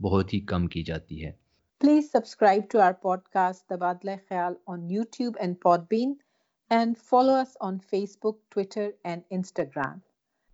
[0.00, 1.32] بہت ہی کم کی جاتی ہے۔
[1.80, 2.92] Please subscribe to our
[3.28, 5.56] podcast Tabadla Khayal on YouTube and
[5.90, 6.14] Podbean
[6.70, 7.78] and follow us on
[8.16, 9.98] Facebook Twitter and Instagram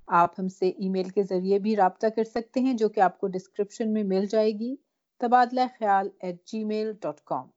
[0.08, 3.18] آپ ہم سے ای میل کے ذریعے بھی رابطہ کر سکتے ہیں جو کہ آپ
[3.18, 4.74] کو ڈسکرپشن میں مل جائے گی۔
[5.20, 7.48] تبادلہ خیال at G mile dot com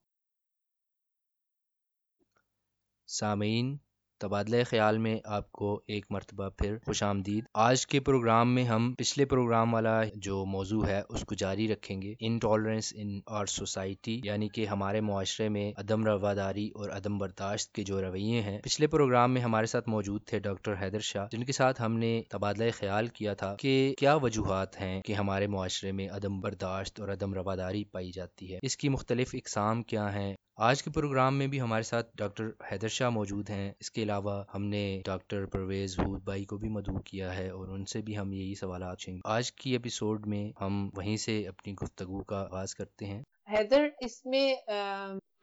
[3.09, 3.75] سامعین
[4.19, 8.93] تبادلہ خیال میں آپ کو ایک مرتبہ پھر خوش آمدید۔ آج کے پروگرام میں ہم
[8.97, 14.21] پچھلے پروگرام والا جو موضوع ہے، اس کو جاری رکھیں گے۔ انٹالرنس ان آر سوسائٹی
[14.23, 18.87] یعنی کہ ہمارے معاشرے میں عدم رواداری اور عدم برداشت کے جو رویے ہیں۔ پچھلے
[18.87, 22.63] پروگرام میں ہمارے ساتھ موجود تھے ڈاکٹر حیدر شاہ، جن کے ساتھ ہم نے تبادلہ
[22.75, 27.33] خیال کیا تھا کہ کیا وجوہات ہیں کہ ہمارے معاشرے میں عدم برداشت اور عدم
[27.33, 31.59] رواداری پائی جاتی ہے۔ اس کی مختلف اقسام کیا ہیں؟ آج کے پروگرام میں بھی
[31.61, 36.23] ہمارے ساتھ ڈاکٹر حیدر شاہ موجود ہیں۔ اس کے علاوہ ہم نے ڈاکٹر پرویز ہود
[36.23, 39.51] بھائی کو بھی مدعو کیا ہے اور ان سے بھی ہم یہی سوالات چیں آج
[39.53, 44.45] کی ایپیسوڈ میں ہم وہیں سے اپنی گفتگو کا آغاز کرتے ہیں۔ حیدر اس میں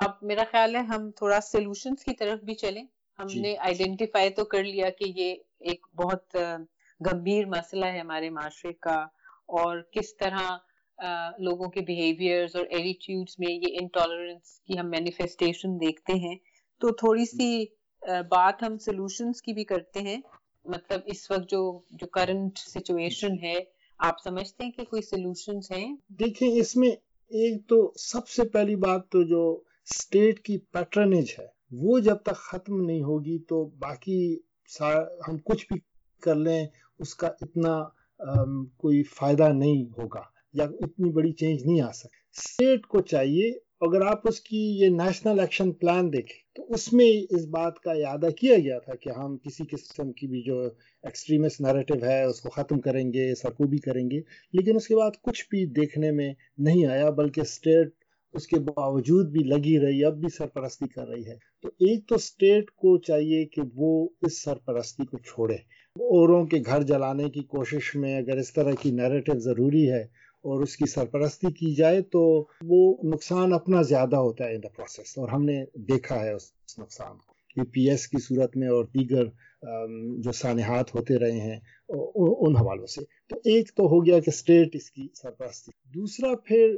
[0.00, 2.84] اب میرا خیال ہے ہم تھوڑا سولوشنز کی طرف بھی چلیں۔
[3.18, 6.36] ہم جی، نے آئیڈینٹیفائی۔ تو کر لیا کہ یہ ایک بہت
[7.00, 8.98] گمبھیر مسئلہ ہے ہمارے معاشرے کا
[9.54, 10.56] اور کس طرح
[11.38, 16.36] لوگوں کے بیہیویئرز اور ایٹیٹیوڈز میں یہ انٹالرنس کی ہم مینیفیسٹیشن دیکھتے ہیں۔
[16.80, 17.64] تو تھوڑی سی
[18.30, 20.20] بات ہم سولوشنز کی بھی کرتے ہیں۔
[20.64, 23.54] مطلب اس وقت جو جو کرنٹ سچویشن ہے،
[23.98, 26.90] آپ سمجھتے ہیں کہ کوئی سولوشنز ہیں؟ دیکھیں، اس میں
[27.30, 29.42] ایک تو سب سے پہلی بات تو جو
[29.86, 34.20] سٹیٹ کی پیٹرنیج ہے، وہ جب تک ختم نہیں ہوگی تو باقی
[35.28, 35.78] ہم کچھ بھی
[36.22, 36.66] کر لیں،
[37.00, 37.78] اس کا اتنا
[38.76, 40.22] کوئی فائدہ نہیں ہوگا۔
[40.52, 43.50] یا اتنی بڑی چینج نہیں آ سکتی اسٹیٹ کو چاہیے،
[43.80, 47.92] اگر آپ اس کی یہ نیشنل ایکشن پلان دیکھیں، تو اس میں اس بات کا
[47.92, 50.60] اعادہ کیا گیا تھا کہ ہم کسی قسم کی بھی جو
[51.02, 54.20] ایکسٹریمسٹ نیریٹو ہے، اس کو ختم کریں گے، سرکوبی کریں گے۔
[54.52, 57.88] لیکن اس کے بعد کچھ بھی دیکھنے میں نہیں آیا، بلکہ اسٹیٹ
[58.32, 62.14] اس کے باوجود بھی لگی رہی، اب بھی سرپرستی کر رہی ہے۔ تو ایک تو
[62.14, 65.56] اسٹیٹ کو چاہیے کہ وہ اس سرپرستی کو چھوڑے۔
[65.96, 70.62] اوروں کے گھر جلانے کی کوشش میں اگر اس طرح کی نیریٹو ضروری ہے اور
[70.62, 72.22] اس کی سرپرستی کی جائے تو
[72.66, 76.50] وہ نقصان اپنا زیادہ ہوتا ہے ان دا پروسیس اور ہم نے دیکھا ہے اس
[76.78, 79.24] نقصان کو۔ یہ پی ایس کی صورت میں اور دیگر
[80.22, 81.58] جو سانحات ہوتے رہے ہیں
[81.88, 86.76] ان حوالوں سے۔ تو ایک تو ہو گیا کہ اسٹیٹ اس کی سرپرستی۔ دوسرا پھر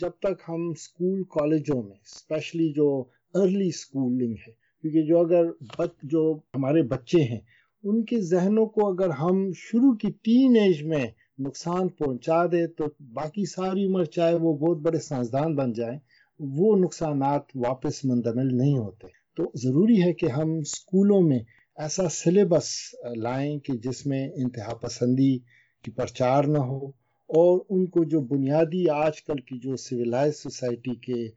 [0.00, 2.88] جب تک ہم اسکول کالجوں میں اسپیشلی جو
[3.34, 4.52] ارلی اسکولنگ ہے،
[4.84, 6.22] کیونکہ جو اگر بچ، جو
[6.54, 7.40] ہمارے بچے ہیں،
[7.84, 11.06] ان کے ذہنوں کو اگر ہم شروع کی ٹین ایج میں
[11.40, 15.98] نقصان پہنچا دے تو باقی ساری عمر چاہے وہ بہت بڑے سائنسدان بن جائیں،
[16.38, 19.06] وہ نقصانات واپس مندمل نہیں ہوتے۔
[19.36, 21.38] تو ضروری ہے کہ ہم اسکولوں میں
[21.76, 25.38] ایسا سلیبس لائیں کہ جس میں انتہا پسندی
[25.84, 26.86] کی پرچار نہ ہو
[27.28, 31.28] اور ان کو جو بنیادی آج کل کی جو سویلائز سوسائٹی کے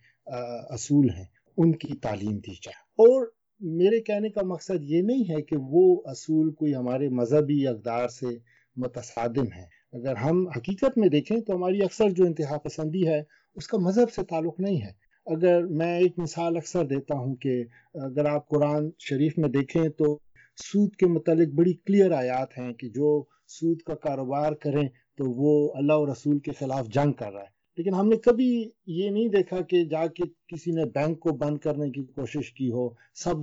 [0.74, 1.26] اصول ہیں،
[1.58, 6.02] ان کی تعلیم دی جائے۔ اور میرے کہنے کا مقصد یہ نہیں ہے کہ وہ
[6.06, 8.28] اصول کوئی ہمارے مذہبی اقدار سے
[8.76, 13.24] متصادم ہیں۔ اگر ہم حقیقت میں دیکھیں تو ہماری اکثر جو انتہا پسندی ہے،
[13.56, 14.92] اس کا مذہب سے تعلق نہیں ہے۔
[15.26, 20.20] اگر میں ایک مثال اکثر دیتا ہوں کہ اگر آپ قرآن شریف میں دیکھیں تو
[20.58, 24.88] سود کے متعلق بڑی کلیئر آیات ہیں کہ جو سود کا کاروبار کریں
[25.18, 28.70] تو وہ اللہ و رسول کے خلاف جنگ کر رہا ہے۔ لیکن ہم نے کبھی
[28.88, 32.72] یہ نہیں دیکھا کہ جا کے کسی نے بینک کو بند کرنے کی کوشش کی
[32.72, 33.36] ہو، سب،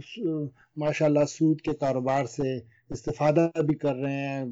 [0.76, 2.58] ماشاءاللہ سود کے کاروبار سے
[2.90, 4.44] استفادہ بھی کر رہے ہیں،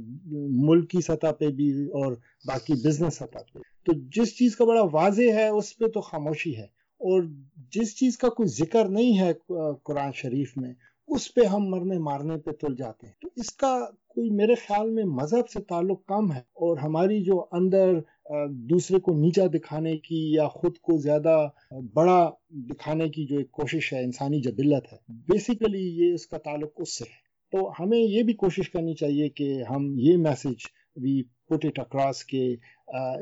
[0.51, 2.13] ملک کی سطح پہ بھی اور
[2.47, 6.57] باقی بزنس سطح پہ۔ تو جس چیز کا بڑا واضح ہے، اس پہ تو خاموشی
[6.57, 7.23] ہے۔ اور
[7.57, 9.33] جس چیز کا کوئی ذکر نہیں ہے،
[9.85, 10.75] قرآن شریف میں،
[11.09, 14.91] اس پہ ہم مرنے مارنے پہ تل جاتے ہیں۔ تو اس کا کوئی میرے خیال
[14.91, 17.95] میں مذہب سے تعلق کم ہے۔ اور ہماری جو اندر
[18.51, 21.49] دوسرے کو نیچا دکھانے کی یا خود کو زیادہ
[21.95, 26.71] بڑا دکھانے کی جو ایک کوشش ہے، انسانی جبلت ہے بیسیکلی یہ اس کا تعلق
[26.77, 30.67] اس سے ہے۔ تو ہمیں یہ بھی کوشش کرنی چاہیے کہ ہم یہ message
[30.97, 32.57] we put it across کہ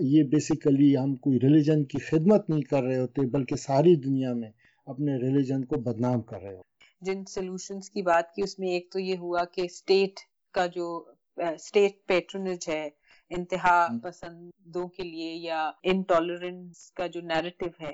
[0.00, 4.50] یہ بیسیکلی ہم کوئی ریلیجن کی خدمت نہیں کر رہے ہوتے بلکہ ساری دنیا میں
[4.86, 6.64] اپنے ریلیجن کو بدنام کر رہے ہوتے۔
[7.00, 10.20] جن سولوشنز کی بات کی اس میں ایک تو یہ ہوا کہ اسٹیٹ
[10.54, 10.88] کا جو
[11.36, 12.88] اسٹیٹ پیٹرنج ہے
[13.30, 17.92] انتہا پسندوں کے لیے یا انٹالرنس کا جو نیریٹو ہے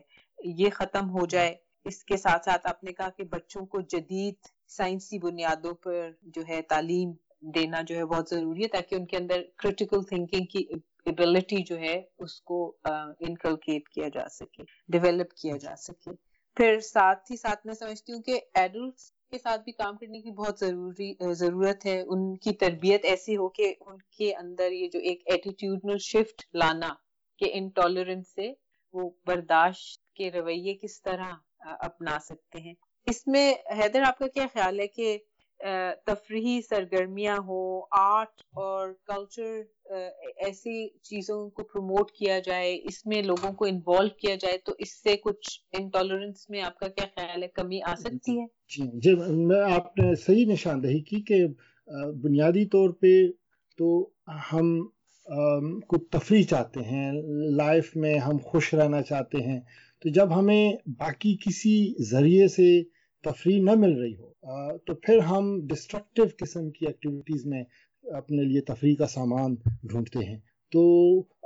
[0.55, 1.55] یہ ختم ہو جائے۔
[1.85, 6.43] اس کے ساتھ ساتھ آپ نے کہا کہ بچوں کو جدید سائنسی بنیادوں پر جو
[6.49, 7.11] ہے تعلیم
[7.55, 10.65] دینا جو ہے بہت ضروری ہے تاکہ ان کے اندر کرٹیکل تھنکنگ کی
[11.07, 16.11] ایبلٹی جو ہے اس کو انکلکیٹ کیا جا سکے ڈیولپ کیا جا سکے۔
[16.57, 20.31] پھر ساتھ ہی ساتھ میں سمجھتی ہوں کہ ایڈلٹس کے ساتھ بھی کام کرنے کی
[20.31, 25.01] بہت ضروری ضرورت ہے۔ ان کی تربیت ایسی ہو کہ ان کے اندر یہ جو
[25.01, 26.93] ایک ایٹیٹیوڈنل شفٹ لانا
[27.41, 28.53] کہ انٹالرنس سے
[28.95, 31.33] وہ برداشت کے رویے کس طرح
[31.81, 32.75] اپنا سکتے ہیں۔
[33.07, 35.19] اس میں حیدر آپ کا کیا خیال ہے کہ
[36.07, 39.61] تفریحی سرگرمیاں ہو آرٹ اور کلچر
[40.37, 45.03] ایسی چیزوں کو پروموٹ کیا جائے اس میں لوگوں کو انوالو کیا جائے تو اس
[45.03, 49.15] سے کچھ انٹالرنس میں آپ کا کیا خیال ہے؟ کمی آ سکتی ہے؟ جی جی
[49.47, 51.47] میں آپ نے صحیح نشاندہی کی کہ
[52.23, 53.27] بنیادی طور پہ
[53.79, 54.11] تو
[54.53, 54.89] ہم
[55.27, 57.13] کو تفریح چاہتے ہیں،
[57.57, 59.61] لائف میں ہم خوش رہنا چاہتے ہیں۔
[60.03, 61.75] تو جب ہمیں باقی کسی
[62.11, 62.69] ذریعے سے
[63.25, 67.63] تفریح نہ مل رہی ہو تو پھر ہم ڈسٹرکٹیو قسم کی ایکٹیویٹیز میں
[68.05, 69.55] اپنے لیے تفریح کا سامان
[69.85, 70.39] ڈھونڈتے ہیں۔
[70.73, 70.83] تو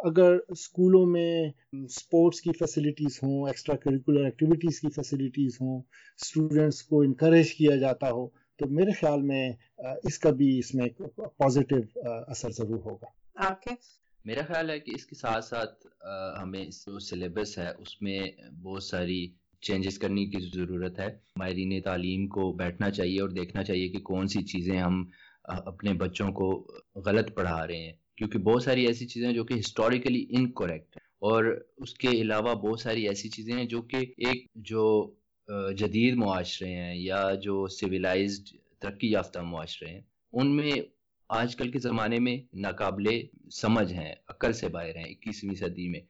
[0.04, 5.80] اگر اسکولوں میں اسپورٹس کی فیسلٹیز ہوں ایکسٹرا کریکولر ایکٹیویٹیز کی فیسلٹیز ہوں
[6.20, 8.26] اسٹوڈینٹس کو انکریج کیا جاتا ہو،
[8.58, 9.52] تو میرے خیال میں
[10.04, 10.88] اس کا بھی اس میں
[11.36, 13.25] پازیٹیو اثر ضرور ہوگا۔
[14.24, 15.86] میرا خیال ہے کہ اس کے ساتھ ساتھ
[16.42, 18.20] ہمیں جو سلیبس ہے، اس میں
[18.62, 19.26] بہت ساری
[19.62, 24.26] چینجز کرنے کی ضرورت ہے۔ ماہرین تعلیم کو بیٹھنا چاہیے اور دیکھنا چاہیے کہ کون
[24.28, 25.04] سی چیزیں ہم
[25.44, 26.48] اپنے بچوں کو
[27.06, 31.44] غلط پڑھا رہے ہیں۔ کیونکہ بہت ساری ایسی چیزیں جو کہ ہسٹوریکلی انکوریکٹ اور
[31.76, 35.14] اس کے علاوہ بہت ساری ایسی چیزیں ہیں جو کہ ایک جو
[35.76, 40.00] جدید معاشرے ہیں یا جو سویلائزڈ ترقی یافتہ معاشرے ہیں،
[40.32, 40.72] ان میں
[41.30, 43.06] آج کل کے زمانے میں ناقابل
[43.50, 46.00] سمجھ ہیں عقل سے باہر ہیں اکیسویں صدی میں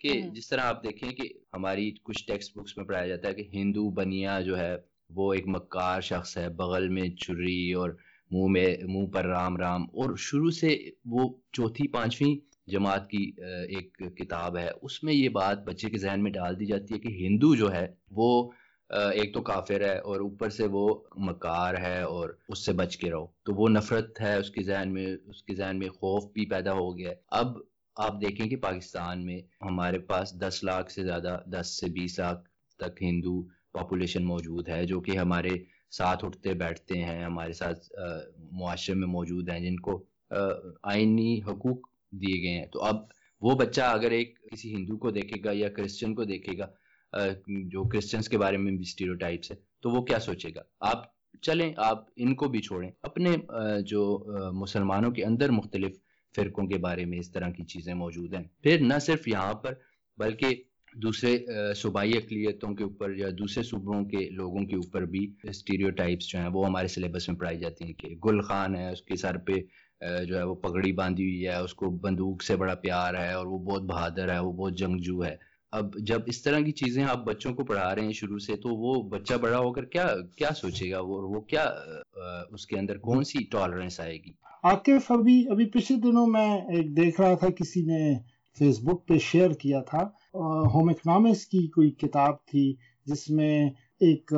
[0.00, 3.44] کہ جس طرح آپ دیکھیں کہ ہماری کچھ ٹیکسٹ بکس میں پڑھایا جاتا ہے کہ
[3.52, 4.76] ہندو بنیا جو ہے
[5.10, 7.90] وہ ایک مکار شخص ہے بغل میں چھری اور
[8.30, 12.34] منہ میں منہ پر رام رام اور شروع سے وہ چوتھی پانچویں
[12.66, 13.30] جماعت کی
[13.68, 16.98] ایک کتاب ہے اس میں یہ بات بچے کے ذہن میں ڈال دی جاتی ہے
[16.98, 18.50] کہ ہندو جو ہے وہ
[18.94, 20.88] ایک تو کافر ہے اور اوپر سے وہ
[21.26, 24.92] مکار ہے اور اس سے بچ کے رہو۔ تو وہ نفرت ہے اس کے ذہن
[24.94, 27.56] میں، اس کے ذہن میں خوف بھی پیدا ہو گیا اب
[27.96, 32.48] آپ دیکھیں کہ پاکستان میں ہمارے پاس دس لاکھ سے زیادہ، دس سے بیس لاکھ
[32.80, 33.42] تک ہندو
[33.72, 35.50] پاپولیشن موجود ہے جو کہ ہمارے
[35.90, 37.92] ساتھ اٹھتے بیٹھتے ہیں، ہمارے ساتھ
[38.52, 40.02] معاشرے میں موجود ہیں، جن کو
[40.82, 42.96] آئینی حقوق دیے گئے ہیں۔ تو اب
[43.42, 46.66] وہ بچہ اگر ایک کسی ہندو کو دیکھے گا یا کرسچن کو دیکھے گا
[47.46, 51.02] جو کرسچنس کے بارے میں بھی اسٹیریوٹائپس ہے تو وہ کیا سوچے گا؟ آپ
[51.42, 53.30] چلیں، آپ ان کو بھی چھوڑیں۔ اپنے
[53.86, 54.02] جو
[54.52, 55.96] مسلمانوں کے اندر مختلف
[56.36, 59.74] فرقوں کے بارے میں اس طرح کی چیزیں موجود ہیں۔ پھر نہ صرف یہاں پر،
[60.18, 60.62] بلکہ
[60.94, 61.36] دوسرے
[61.74, 66.38] صوبائی اقلیتوں کے اوپر یا دوسرے صوبوں کے لوگوں کے اوپر بھی اسٹیریو ٹائپس جو
[66.38, 69.36] ہیں، وہ ہمارے سلیبس میں پڑھائی جاتی ہیں کہ گل خان ہے، اس کے سر
[69.36, 69.52] پہ
[70.24, 73.46] جو ہے وہ پگڑی باندھی ہوئی ہے، اس کو بندوق سے بڑا پیار ہے اور
[73.46, 77.24] وہ بہت بہادر ہے، وہ بہت جنگجو ہے۔ اب جب اس طرح کی چیزیں آپ
[77.24, 80.06] بچوں کو پڑھا رہے ہیں شروع سے تو وہ بچہ بڑا ہو کر کیا
[80.36, 81.64] کیا سوچے گا؟ وہ وہ کیا
[82.50, 84.32] اس کے اندر کون سی ٹالرنس آئے گی؟
[84.64, 88.02] عاقف ابھی ابھی پچھلے دنوں میں ایک دیکھ رہا تھا، کسی نے
[88.58, 90.02] فیس بک پہ شیئر کیا تھا
[90.74, 92.74] ہوم اکنامکس کی کوئی کتاب تھی،
[93.06, 94.34] جس میں ایک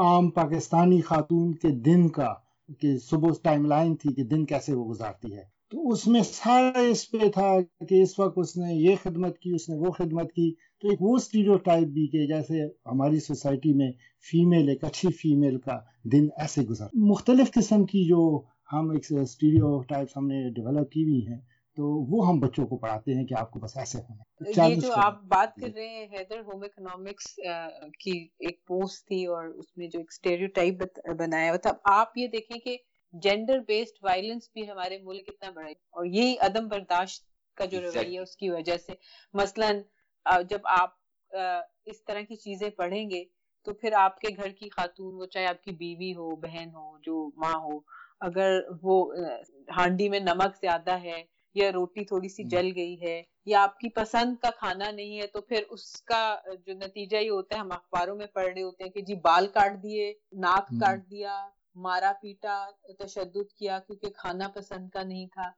[0.00, 2.32] عام پاکستانی خاتون کے دن کا،
[2.80, 6.80] کہ صبح ٹائم لائن تھی کہ دن کیسے وہ گزارتی ہے۔ تو اس میں سارا
[6.80, 7.50] اس پہ تھا
[7.88, 11.02] کہ اس وقت اس نے یہ خدمت کی، اس نے وہ خدمت کی۔ تو ایک
[11.02, 13.90] وہ اسٹیریو ٹائپ بھی کہ جیسے ہماری سوسائٹی میں
[14.26, 18.20] فیمیل ایک اچھی فیمیل کا دن ایسے گزر مختلف قسم کی جو
[18.72, 21.38] ہم ایک اسٹیریو ٹائپس ہم نے ڈیولپ کی ہوئی ہیں
[21.78, 24.92] تو وہ ہم بچوں کو پڑھاتے ہیں کہ آپ کو بس ایسے ہونا یہ جو
[24.94, 27.34] آپ بات کر رہے ہیں حیدر ہوم اکنامکس
[27.98, 30.82] کی ایک پوسٹ تھی اور اس میں جو ایک اسٹیریو ٹائپ
[31.18, 32.76] بنایا ہوا تھا۔ آپ یہ دیکھیں کہ
[33.14, 37.24] جینڈر بیسڈ وائلنس بھی ہمارے ملک اتنا بڑا ہے اور یہی عدم برداشت
[37.58, 38.92] کا جو رویہ اس کی وجہ سے۔
[39.34, 39.70] مثلا
[40.44, 40.94] جب آپ
[41.86, 43.24] اس طرح کی چیزیں پڑھیں گے
[43.66, 46.96] تو پھر آپ کے گھر کی خاتون وہ چاہے آپ کی بیوی ہو بہن ہو
[47.00, 47.78] جو ماں ہو
[48.20, 48.50] اگر
[48.82, 48.96] وہ
[49.76, 51.22] ہانڈی میں نمک زیادہ ہے
[51.56, 55.26] یا روٹی تھوڑی سی جل گئی ہے یا آپ کی پسند کا کھانا نہیں ہے
[55.28, 56.20] تو پھر اس کا
[56.58, 59.46] جو نتیجہ یہ ہوتا ہے ہم اخباروں میں پڑھ رہے ہوتے ہیں کہ جی بال
[59.50, 61.34] کاٹ دیے ناک کاٹ دیا
[61.76, 62.54] مارا پیٹا
[62.98, 65.50] تشدد کیا کیونکہ کھانا پسند کا نہیں تھا۔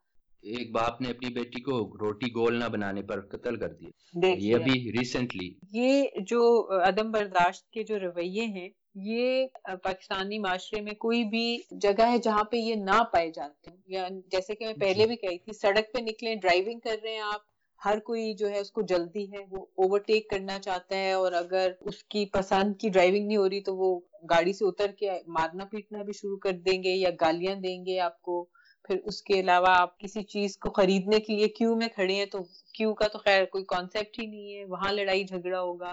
[0.43, 4.55] ایک باپ نے اپنی بیٹی کو روٹی گول نہ بنانے پر قتل کر دیا۔ یہ
[4.55, 6.43] ابھی ریسنٹلی یہ جو
[6.83, 8.69] عدم برداشت کے جو رویے ہیں
[9.05, 9.47] یہ
[9.83, 11.47] پاکستانی معاشرے میں کوئی بھی
[11.81, 15.07] جگہ ہے جہاں پہ یہ نہ پائے جاتے ہیں یا جیسے کہ میں پہلے جی۔
[15.07, 17.41] بھی کہی تھی سڑک پہ نکلے ڈرائیونگ کر رہے ہیں آپ
[17.81, 21.73] ہر کوئی جو ہے اس کو جلدی ہے وہ اوورٹیک کرنا چاہتا ہے اور اگر
[21.81, 23.99] اس کی پسند کی ڈرائیونگ نہیں ہو رہی تو وہ
[24.31, 27.99] گاڑی سے اتر کے مارنا پیٹنا بھی شروع کر دیں گے یا گالیاں دیں گے
[28.01, 28.49] آپ کو۔
[28.85, 32.27] پھر اس کے علاوہ آپ کسی چیز کو خریدنے کے لیے کیو میں کھڑے ہیں
[32.27, 32.39] تو
[32.75, 35.93] کیو کا تو خیر کوئی کانسیپٹ ہی نہیں ہے، وہاں لڑائی جھگڑا ہوگا۔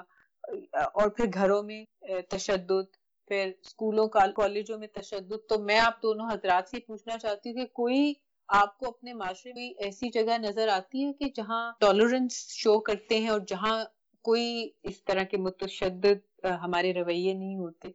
[0.93, 1.83] اور پھر گھروں میں
[2.29, 7.55] تشدد۔ پھر اسکولوں کالجوں میں تشدد۔ تو میں آپ دونوں حضرات سے پوچھنا چاہتی ہوں
[7.55, 8.13] کہ کوئی
[8.49, 13.19] آپ کو اپنے معاشرے میں ایسی جگہ نظر آتی ہے کہ جہاں ٹالرنس شو کرتے
[13.19, 13.83] ہیں اور جہاں
[14.25, 17.87] کوئی اس طرح کے متشدد ہمارے رویے نہیں ہوتے؟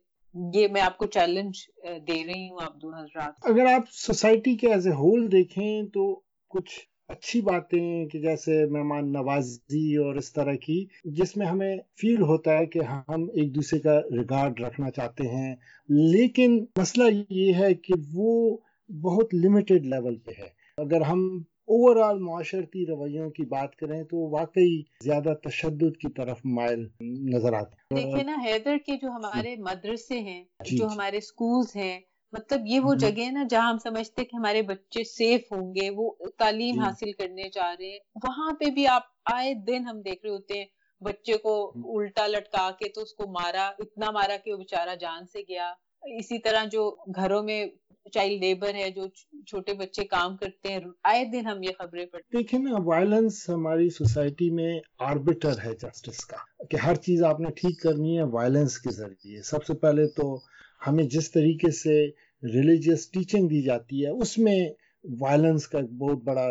[0.54, 1.52] یہ میں آپ کو چیلنج
[1.88, 5.82] uh, دے رہی ہوں آپ دونوں حضرات۔ اگر آپ سوسائٹی کے ایز اے ہول دیکھیں
[5.82, 11.76] تو کچھ اچھی باتیں کہ جیسے مہمان نوازی اور اس طرح کی، جس میں ہمیں
[12.00, 15.56] فیل ہوتا ہے کہ ہم ایک دوسرے کا ریگارڈ رکھنا چاہتے ہیں۔
[15.88, 18.56] لیکن مسئلہ یہ ہے کہ وہ
[18.88, 20.48] بہت لمیٹڈ لیول پہ ہے۔
[20.78, 26.40] اگر ہم اوور آل معاشرتی رویوں کی بات کریں تو واقعی زیادہ تشدد کی طرف
[26.56, 26.86] مائل
[27.34, 31.20] نظر آتے ہیں دیکھیں نا حیدر کے جو ہمارے مدرسے ہیں جی جو جی۔ ہمارے
[31.20, 31.98] سکولز ہیں
[32.32, 35.88] مطلب یہ وہ جگہ ہے نا جہاں ہم سمجھتے کہ ہمارے بچے سیف ہوں گے
[35.90, 39.02] وہ تعلیم جی۔ حاصل کرنے جا رہے ہیں۔ وہاں پہ بھی آپ
[39.32, 40.66] آئے دن ہم دیکھ رہے ہوتے ہیں
[41.02, 41.54] بچے کو
[41.96, 45.72] الٹا لٹکا کے تو اس کو مارا اتنا مارا کہ وہ بےچارا جان سے گیا۔
[46.04, 47.64] اسی طرح جو گھروں میں
[48.12, 49.06] چائلڈ لیبر ہے، جو
[49.46, 53.88] چھوٹے بچے کام کرتے ہیں، آئے دن ہم یہ خبریں پڑھتے دیکھیں نا وائلنس ہماری
[53.90, 56.36] سوسائٹی میں آربیٹر ہے جسٹس کا،
[56.70, 60.38] کہ ہر چیز آپ نے ٹھیک کرنی ہے وائلنس کے ذریعے۔ سب سے پہلے تو
[60.86, 62.04] ہمیں جس طریقے سے
[62.42, 64.58] ریلیجیس ٹیچنگ دی جاتی ہے، اس میں
[65.04, 66.46] وائلنس کا ایک بہت بڑا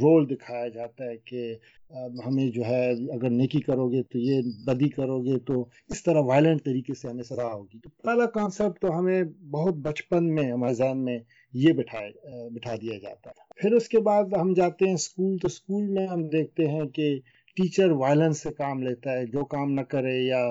[0.00, 1.54] رول دکھایا جاتا ہے کہ
[2.24, 6.20] ہمیں جو ہے، اگر نیکی کرو گے تو یہ بدی کرو گے، تو اس طرح
[6.20, 10.74] وائلنٹ طریقے سے ہمیں سزا ہوگی۔ تو پہلا کانسیپٹ تو ہمیں بہت بچپن میں، ہمارے
[10.74, 11.18] ذہن میں
[11.54, 12.10] یہ بٹھائے،
[12.50, 16.06] بٹھا دیا جاتا ہے۔ پھر اس کے بعد ہم جاتے ہیں اسکول تو اسکول میں
[16.06, 17.18] ہم دیکھتے ہیں کہ
[17.56, 20.42] ٹیچر وائلنس سے کام لیتا ہے، جو کام نہ کرے یا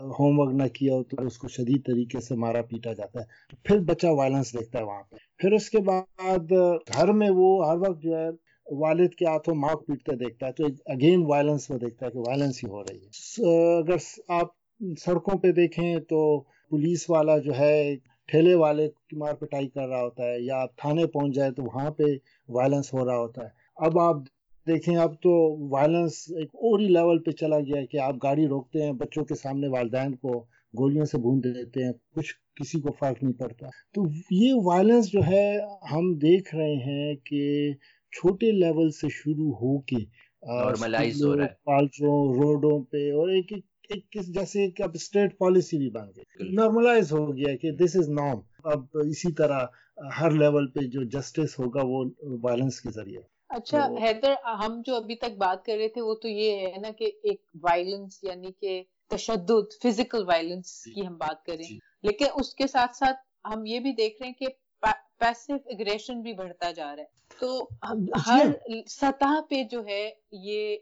[0.00, 3.56] ہوم ورک نہ کیا ہو تو اس کو شدید طریقے سے مارا پیٹا جاتا ہے۔
[3.64, 6.52] پھر بچہ وائلنس دیکھتا ہے وہاں پہ۔ پھر اس کے بعد
[6.94, 8.28] گھر میں وہ ہر وقت جو ہے
[8.66, 12.18] والد کے ہاتھوں ماں کو پیٹتے دیکھتا ہے تو اگین وائلنس وہ دیکھتا ہے کہ
[12.18, 13.96] وائلنس ہی ہو رہی ہے۔ اگر
[14.28, 14.46] آپ
[14.98, 20.02] سڑکوں پہ دیکھیں تو پولیس والا جو ہے ٹھیلے والے کی مار پٹائی کر رہا
[20.02, 22.02] ہوتا ہے یا آپ تھانے پہنچ جائے تو وہاں پہ
[22.48, 24.16] وائلنس ہو رہا ہوتا ہے۔ اب آپ
[24.66, 25.30] دیکھیں اب تو
[25.68, 29.24] وائلنس ایک اور ہی لیول پہ چلا گیا ہے کہ آپ گاڑی روکتے ہیں بچوں
[29.24, 30.38] کے سامنے والدین کو
[30.78, 35.20] گولیوں سے بھون دیتے ہیں کچھ کسی کو فرق نہیں پڑتا۔ تو یہ وائلنس جو
[35.26, 35.58] ہے
[35.92, 37.72] ہم دیکھ رہے ہیں کہ
[38.12, 40.04] چھوٹے لیول سے شروع ہو کے
[41.64, 43.52] پالچوں روڈوں پہ اور ایک
[43.88, 48.08] ایک جیسے کہ اب اسٹیٹ پالیسی بھی بن گئی۔ نارملائز ہو گیا کہ دس از
[48.08, 49.66] نارم اب اسی طرح
[50.20, 52.04] ہر لیول پہ جو جسٹس ہوگا وہ
[52.42, 56.28] وائلنس کے ذریعے۔ اچھا حیدر ہم جو ابھی تک بات کر رہے تھے وہ تو
[56.28, 61.62] یہ ہے نا کہ ایک وائلنس یعنی کہ تشدد فزیکل وائلنس کی ہم بات کریں
[61.62, 64.46] جی۔ لیکن اس کے ساتھ ساتھ ہم یہ بھی دیکھ رہے ہیں کہ
[65.20, 67.48] پیسو اگریشن بھی بڑھتا جا رہا ہے تو
[67.96, 68.46] جی۔ ہر
[68.88, 70.02] سطح پہ جو ہے
[70.42, 70.76] یہ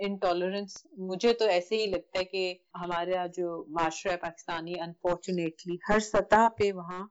[0.00, 6.00] انٹالرنس مجھے تو ایسے ہی لگتا ہے کہ ہمارا جو معاشرہ ہے پاکستانی انفارچونیٹلی ہر
[6.02, 7.06] سطح پہ وہاں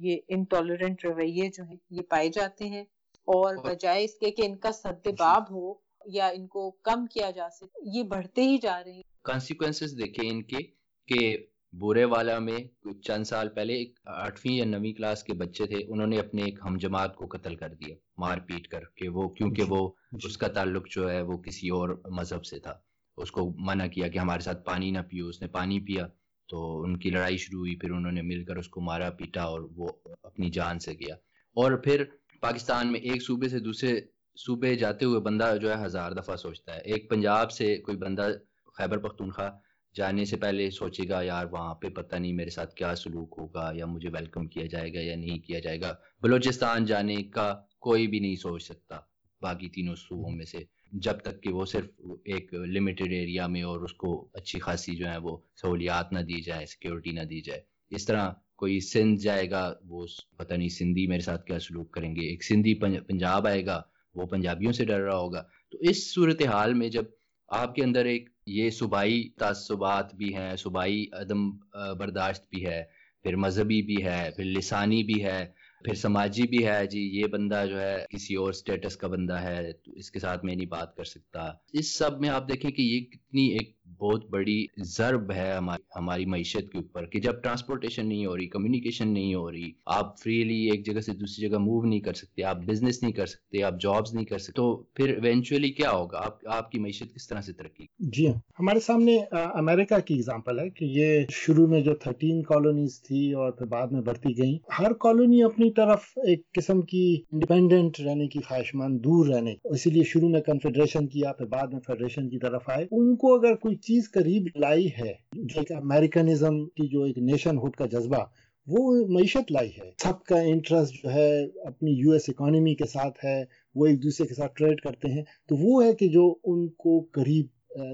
[0.00, 2.84] یہ انٹالرنٹ رویے جو ہیں یہ پائے جاتے ہیں
[3.28, 5.72] اور بجائے اس کے کہ ان کا سد جی۔ باب ہو
[6.08, 10.28] یا ان کو کم کیا جا سکے یہ بڑھتے ہی جا رہے ہیں کانسیکوینسز دیکھیں
[10.28, 10.62] ان کے
[11.08, 11.36] کہ
[11.74, 12.58] بورے والا میں
[13.02, 16.58] چند سال پہلے ایک آٹھویں یا نویں کلاس کے بچے تھے انہوں نے اپنے ایک
[16.64, 20.26] ہم جماعت کو قتل کر دیا مار پیٹ کر کہ وہ کیونکہ جی۔ وہ جی۔
[20.26, 22.74] اس کا تعلق جو ہے وہ کسی اور مذہب سے تھا
[23.18, 26.06] اس کو منع کیا کہ ہمارے ساتھ پانی نہ پیو اس نے پانی پیا
[26.48, 29.42] تو ان کی لڑائی شروع ہوئی پھر انہوں نے مل کر اس کو مارا پیٹا
[29.44, 29.88] اور وہ
[30.22, 31.14] اپنی جان سے گیا
[31.56, 32.04] اور پھر
[32.40, 34.00] پاکستان میں ایک صوبے سے دوسرے
[34.36, 38.28] صوبے جاتے ہوئے بندہ جو ہے ہزار دفعہ سوچتا ہے۔ ایک پنجاب سے کوئی بندہ
[38.76, 39.48] خیبر پختونخوا
[39.94, 43.70] جانے سے پہلے سوچے گا، یار وہاں پہ پتہ نہیں میرے ساتھ کیا سلوک ہوگا
[43.74, 48.06] یا مجھے ویلکم کیا جائے گا یا نہیں کیا جائے گا۔ بلوچستان جانے کا کوئی
[48.06, 48.98] بھی نہیں سوچ سکتا
[49.42, 50.58] باقی تینوں صوبوں میں سے۔
[50.92, 51.86] جب تک کہ وہ صرف
[52.24, 56.40] ایک لمیٹڈ ایریا میں اور اس کو اچھی خاصی جو ہے وہ سہولیات نہ دی
[56.40, 61.06] جائے سیکیورٹی نہ دی جائے۔ اس طرح کوئی سندھ جائے گا، وہ پتہ نہیں سندھی
[61.06, 62.74] میرے ساتھ کیا سلوک کریں گے۔ ایک سندھی
[63.08, 63.80] پنجاب آئے گا،
[64.14, 67.04] وہ پنجابیوں سے ڈر رہا ہوگا۔ تو اس صورتحال میں جب
[67.48, 71.50] آپ کے اندر ایک یہ صوبائی تعصبات بھی ہیں، صوبائی عدم
[71.98, 72.82] برداشت بھی ہے،
[73.22, 75.46] پھر مذہبی بھی ہے، پھر لسانی بھی ہے،
[75.84, 79.72] پھر سماجی بھی ہے جی یہ بندہ جو ہے کسی اور سٹیٹس کا بندہ ہے،
[79.72, 82.82] تو اس کے ساتھ میں نہیں بات کر سکتا۔ اس سب میں آپ دیکھیں کہ
[82.82, 85.52] یہ کتنی ایک بہت بڑی ضرب ہے
[85.96, 90.18] ہماری معیشت کے اوپر کہ جب ٹرانسپورٹیشن نہیں ہو رہی کمیونیکیشن نہیں ہو رہی، آپ
[90.18, 93.62] فریلی ایک جگہ سے دوسری جگہ موو نہیں کر سکتے، آپ بزنس نہیں کر سکتے،
[93.62, 97.28] آپ جابز نہیں کر سکتے، تو پھر ایونچولی کیا ہوگا؟ آپ آپ کی معیشت کس
[97.28, 101.80] طرح سے ترقی؟ جی ہاں۔ ہمارے سامنے امریکہ کی اگزامپل ہے کہ یہ شروع میں
[101.80, 106.42] جو تھرٹین کالونیز تھی اور پھر بعد میں بڑھتی گئیں، ہر کالونی اپنی طرف ایک
[106.52, 111.32] قسم کی انڈیپینڈنٹ رہنے کی خواہش مند دور رہنے، اسی لیے شروع میں کنفیڈریشن کیا،
[111.32, 115.12] پھر بعد میں فیڈریشن کی طرف آئے۔ ان کو اگر کوئی چیز قریب لائی ہے،
[115.32, 118.24] جو ایک امیریکنزم کی جو ایک نیشن ہوڈ کا جذبہ،
[118.66, 121.30] وہ معیشت لائی ہے۔ سب کا انٹرسٹ جو ہے،
[121.64, 123.44] اپنی یو ایس اکانومی کے ساتھ ہے،
[123.74, 126.98] وہ ایک دوسرے کے ساتھ ٹریڈ کرتے ہیں۔ تو وہ ہے کہ جو ان کو
[127.12, 127.46] قریب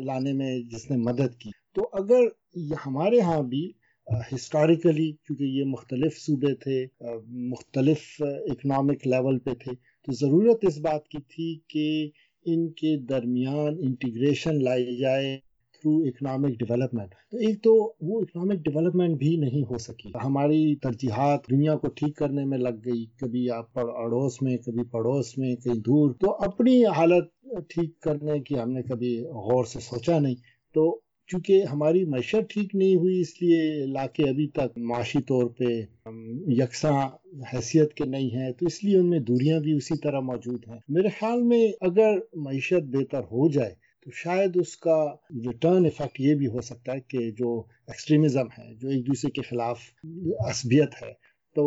[0.05, 2.27] لانے میں جس نے مدد کی۔ تو اگر
[2.87, 3.71] ہمارے ہاں بھی
[4.35, 6.87] ہسٹوریکلی کیونکہ یہ مختلف صوبے تھے
[7.51, 9.73] مختلف اکنامک لیول پہ تھے،
[10.07, 11.87] تو ضرورت اس بات کی تھی کہ
[12.47, 15.39] ان کے درمیان انٹیگریشن لائی جائے۔
[15.85, 21.41] تھرو اکنامک ڈیولپمنٹ تو ایک تو وہ اکنامک ڈیولپمنٹ بھی نہیں ہو سکی۔ ہماری ترجیحات
[21.51, 25.81] دنیا کو ٹھیک کرنے میں لگ گئی۔ کبھی آپ اڑوس میں، کبھی پڑوس میں، کہیں
[25.87, 27.25] دور۔ تو اپنی حالت
[27.69, 30.35] ٹھیک کرنے کی ہم نے کبھی غور سے سوچا نہیں۔
[30.75, 35.69] تو چونکہ ہماری معیشت ٹھیک نہیں ہوئی، اس لیے علاقے ابھی تک معاشی طور پہ
[36.63, 36.99] یکساں
[37.53, 40.79] حیثیت کے نہیں ہیں۔ تو اس لیے ان میں دوریاں بھی اسی طرح موجود ہیں۔
[40.89, 46.21] میرے خیال میں اگر معیشت بہتر ہو جائے تو شاید اس کا جو ٹرن افیکٹ
[46.21, 49.81] یہ بھی ہو سکتا ہے کہ جو ایکسٹریمزم ہے، جو ایک دوسرے کے خلاف
[50.49, 51.13] عصبیت ہے،
[51.57, 51.65] تو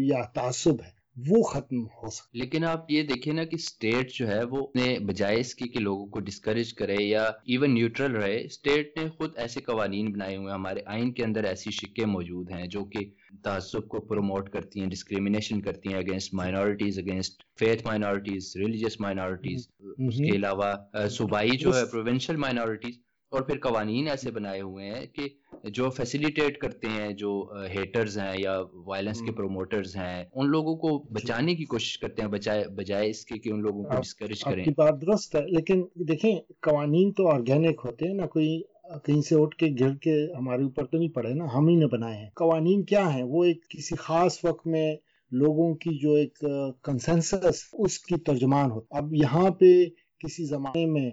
[0.00, 4.28] یا تعصب ہے۔ وہ ختم ہو سکتا لیکن آپ یہ دیکھیں نا کہ اسٹیٹ جو
[4.28, 4.66] ہے وہ
[5.06, 9.36] بجائے اس کی کہ لوگوں کو ڈسکریج کرے یا ایون نیوٹرل رہے اسٹیٹ نے خود
[9.36, 13.04] ایسے قوانین بنائے ہوئے ہیں ہمارے آئین کے اندر ایسی شکیں موجود ہیں جو کہ
[13.44, 19.68] تعصب کو پروموٹ کرتی ہیں ڈسکریمنیشن کرتی ہیں against minorities against faith minorities religious minorities
[19.98, 20.72] اس کے علاوہ
[21.10, 22.98] صوبائی جو ہے پروونشل مائنورٹیز
[23.32, 25.28] اور پھر قوانین ایسے بنائے ہوئے ہیں کہ
[25.64, 27.30] جو فیسیلیٹیٹ کرتے ہیں جو
[27.70, 32.22] ہیٹرز ہیں یا وائلنس کے پروموٹرز ہیں ان لوگوں کو جی۔ بچانے کی کوشش کرتے
[32.22, 35.46] ہیں بجائے بجائے اس کے کہ ان لوگوں کو ڈسکریج کریں۔ کی بات درست ہے
[35.46, 38.60] لیکن دیکھیں قوانین تو آرگینک ہوتے ہیں نا کوئی
[39.04, 41.86] کہیں سے اٹھ کے گر کے ہمارے اوپر تو نہیں پڑے نا ہم ہی نے
[41.86, 44.94] بنائے ہیں۔ قوانین کیا ہیں؟ وہ ایک کسی خاص وقت میں
[45.32, 46.38] لوگوں کی جو ایک
[46.84, 49.72] کنسنسس اس کی ترجمان ہوتا اب یہاں پہ
[50.20, 51.10] کسی زمانے میں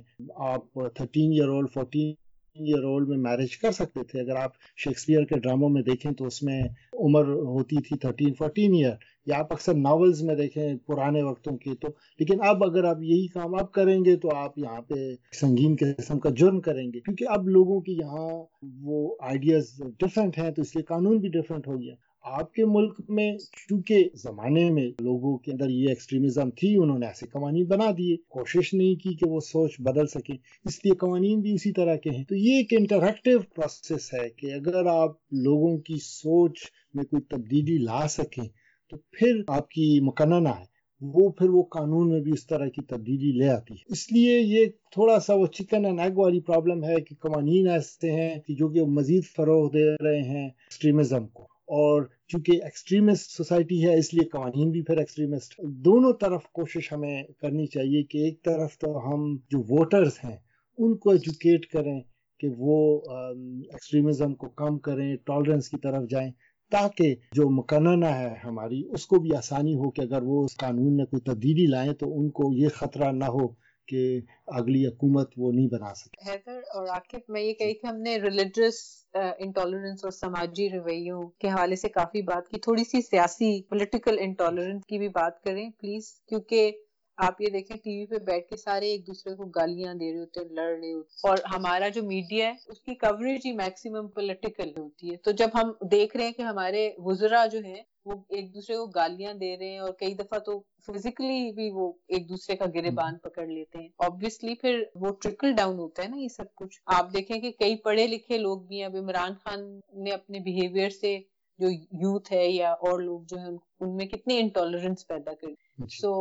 [0.48, 2.14] آپ thirteen year old fourteen
[2.60, 6.26] year old میں میرج کر سکتے تھے۔ اگر آپ شیکسپیئر کے ڈراموں میں دیکھیں تو
[6.26, 6.62] اس میں
[6.94, 8.94] عمر ہوتی تھی تھرٹین فورٹین ایئر
[9.26, 11.88] یا آپ اکثر ناولز میں دیکھیں پرانے وقتوں کی تو۔
[12.20, 16.20] لیکن اب اگر آپ یہی کام اب کریں گے تو آپ یہاں پہ سنگین قسم
[16.20, 18.44] کا جرم کریں گے۔ کیونکہ اب لوگوں کی یہاں
[18.82, 21.96] وہ آئیڈیاز ڈفرینٹ ہیں تو اس لیے قانون بھی ڈفرینٹ ہو گیا۔
[22.30, 27.06] آپ کے ملک میں، چونکہ زمانے میں لوگوں کے اندر یہ ایکسٹریمزم تھی، انہوں نے
[27.06, 30.36] ایسے قوانین بنا دیے۔ کوشش نہیں کی کہ وہ سوچ بدل سکیں،
[30.66, 34.54] اس لیے قوانین بھی اسی طرح کے ہیں۔ تو یہ ایک انٹریکٹیو پروسیس ہے کہ
[34.54, 36.60] اگر آپ لوگوں کی سوچ
[36.94, 38.44] میں کوئی تبدیلی لا سکیں،
[38.90, 42.86] تو پھر آپ کی مقننہ ہے۔ وہ پھر وہ قانون میں بھی اس طرح کی
[42.86, 46.84] تبدیلی لے آتی ہے۔ اس لیے یہ تھوڑا سا وہ چکن اینڈ ایگ والی پرابلم
[46.84, 51.57] ہے کہ قوانین ایسے ہیں کہ جو کہ مزید فروغ دے رہے ہیں ایکسٹریمزم کو۔
[51.70, 57.24] اور چونکہ ایکسٹریمسٹ سوسائٹی ہے، اس لیے قوانین بھی پھر ایکسٹریمسٹ دونوں طرف کوشش ہمیں
[57.42, 60.38] کرنی چاہیے کہ ایک طرف تو ہم جو ووٹرز ہیں،
[60.78, 62.00] ان کو ایجوکیٹ کریں
[62.40, 62.78] کہ وہ
[63.10, 66.32] ایکسٹریمزم کو کم کریں ٹالرنس کی طرف جائیں،
[66.72, 70.96] تاکہ جو مقننہ ہے ہماری، اس کو بھی آسانی ہو کہ اگر وہ اس قانون
[70.98, 73.48] میں کوئی تبدیلی لائیں تو ان کو یہ خطرہ نہ ہو۔
[73.88, 78.02] کہ اگلی حکومت وہ نہیں بنا سکے۔ حیدر اور عاقب، میں یہ کہی کہ ہم
[78.02, 83.02] نے ریلیجس انٹالرنس uh, اور سماجی رویوں کے حوالے سے کافی بات کی۔ تھوڑی سی
[83.02, 86.72] سیاسی پولیٹیکل انٹالرنس کی بھی بات کریں پلیز کیونکہ
[87.18, 90.20] آپ یہ دیکھیں ٹی وی پہ بیٹھ کے سارے ایک دوسرے کو گالیاں دے رہے
[90.20, 94.08] ہوتے ہیں لڑ رہے ہوتے اور ہمارا جو میڈیا ہے اس کی کوریج ہی میکسیمم
[94.08, 98.16] پولیٹیکل ہوتی ہے۔ تو جب ہم دیکھ رہے ہیں کہ ہمارے وزرا جو ہیں وہ
[98.30, 102.30] ایک دوسرے کو گالیاں دے رہے ہیں اور کئی دفعہ تو فزیکلی بھی وہ ایک
[102.30, 106.18] دوسرے کا گرے بان پکڑ لیتے ہیں۔ آبویسلی پھر وہ ٹرکل ڈاؤن ہوتا ہے نا
[106.18, 109.66] یہ سب کچھ۔ آپ دیکھیں کہ کئی پڑھے لکھے لوگ بھی ہیں۔ اب عمران خان
[110.04, 111.18] نے اپنے بہیویئر سے
[111.60, 111.70] جو
[112.02, 116.12] یوتھ ہے یا اور لوگ جو ہیں ان میں کتنی انٹالرنس پیدا کر سو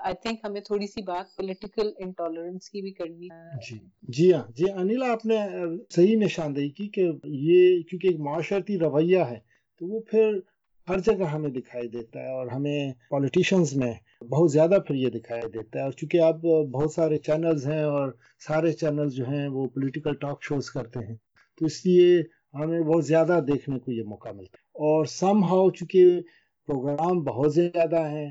[0.00, 3.28] آئی تھنک ہمیں تھوڑی سی بات پولیٹیکل انٹالرنس کی بھی کرنی
[3.68, 5.36] جی۔ جی ہاں۔ جی انیلا آپ نے
[5.90, 9.38] صحیح نشاندہی کی کہ یہ کیونکہ ایک معاشرتی رویہ ہے
[9.80, 10.38] تو وہ پھر
[10.88, 13.92] ہر جگہ ہمیں دکھائی دیتا ہے اور ہمیں پولیٹیشنز میں
[14.30, 18.12] بہت زیادہ پھر یہ دکھائی دیتا ہے۔ اور چونکہ اب بہت سارے چینلز ہیں اور
[18.46, 21.14] سارے چینلز جو ہیں وہ پولیٹیکل ٹاک شوز کرتے ہیں
[21.60, 22.22] تو اس لیے
[22.54, 26.20] ہمیں بہت زیادہ دیکھنے کو یہ موقع ملتا ہے۔ اور سم ہاؤ چونکہ
[26.68, 28.30] پروگرام بہت زیادہ ہیں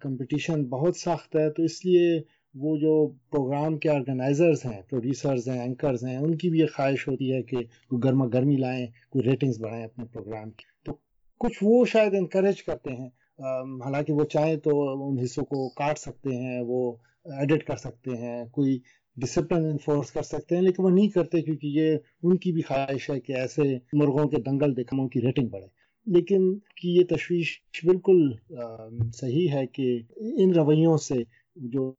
[0.00, 2.20] کمپٹیشن بہت سخت ہے، تو اس لیے
[2.54, 2.94] وہ جو
[3.30, 7.42] پروگرام کے آرگنائزرز ہیں، پروڈیوسرز ہیں، اینکرز ہیں، ان کی بھی یہ خواہش ہوتی ہے
[7.42, 7.56] کہ
[7.90, 10.92] وہ گرما گرمی لائیں، کوئی ریٹنگز بڑھائیں اپنے پروگرام کی۔ تو
[11.40, 13.08] کچھ وہ شاید انکریج کرتے ہیں
[13.84, 14.70] حالانکہ وہ چاہیں تو
[15.08, 16.80] ان حصوں کو کاٹ سکتے ہیں، وہ
[17.38, 18.78] ایڈٹ کر سکتے ہیں، کوئی
[19.20, 23.10] ڈسپلن انفورس کر سکتے ہیں، لیکن وہ نہیں کرتے کیونکہ یہ ان کی بھی خواہش
[23.10, 25.66] ہے کہ ایسے مرغوں کے دنگل دیکھوں کی ریٹنگ بڑھے۔
[26.06, 28.32] لیکن کی یہ تشویش بالکل
[29.14, 30.02] صحیح ہے کہ
[30.38, 31.22] ان رویوں سے
[31.56, 31.92] جو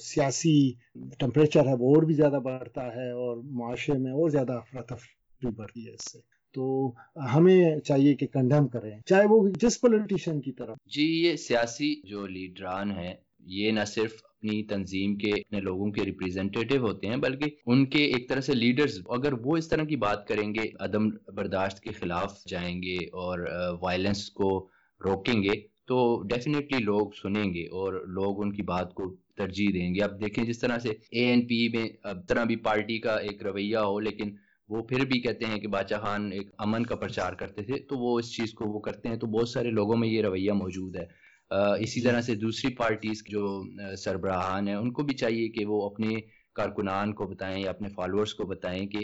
[0.00, 0.72] سیاسی
[1.18, 5.86] ٹمپریچر ہے وہ اور بھی زیادہ بڑھتا ہے اور معاشرے میں اور زیادہ افراتفری بڑھتی
[5.86, 6.18] ہے اس سے۔
[6.54, 6.92] تو
[7.34, 12.26] ہمیں چاہیے کہ کنڈیم کریں، چاہے وہ جس پولیٹیشین کی طرف۔ جی یہ سیاسی جو
[12.26, 17.50] لیڈران ہیں، یہ نہ صرف اپنی تنظیم کے اپنے لوگوں کے ریپریزنٹیٹیو ہوتے ہیں، بلکہ
[17.66, 21.08] ان کے ایک طرح سے لیڈرز اگر وہ اس طرح کی بات کریں گے، عدم
[21.34, 23.38] برداشت کے خلاف جائیں گے اور
[23.82, 24.68] وائلنس کو
[25.00, 29.04] روکیں گے، تو ڈیفینیٹلی لوگ سنیں گے اور لوگ ان کی بات کو
[29.36, 32.56] ترجیح دیں گے۔ اب دیکھیں جس طرح سے اے این پی میں اب طرح بھی
[32.56, 34.34] پارٹی کا ایک رویہ ہو، لیکن
[34.68, 37.98] وہ پھر بھی کہتے ہیں کہ بادشاہ خان ایک امن کا پرچار کرتے تھے، تو
[37.98, 40.96] وہ اس چیز کو وہ کرتے ہیں۔ تو بہت سارے لوگوں میں یہ رویہ موجود
[40.96, 43.62] ہے۔ اسی طرح سے دوسری پارٹیز جو
[43.96, 46.08] سربراہان ہیں ان کو بھی چاہیے کہ وہ اپنے
[46.54, 48.98] کارکنان کو بتائیں یا اپنے فالوورز کو بتائیں کہ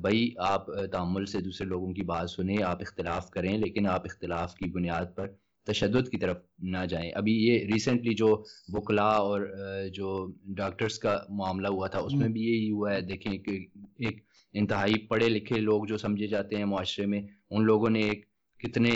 [0.00, 4.54] بھائی آپ تعمل سے دوسرے لوگوں کی بات سنیں آپ اختلاف کریں لیکن آپ اختلاف
[4.54, 5.28] کی بنیاد پر
[5.66, 9.40] تشدد کی طرف نہ جائیں۔ ابھی یہ ریسنٹلی جو بکلا اور
[9.94, 13.58] جو ڈاکٹرز کا معاملہ ہوا تھا اس میں بھی یہی ہوا ہے۔ دیکھیں کہ
[13.98, 18.24] ایک انتہائی پڑھے لکھے لوگ جو سمجھے جاتے ہیں معاشرے میں ان لوگوں نے ایک
[18.62, 18.92] کتنے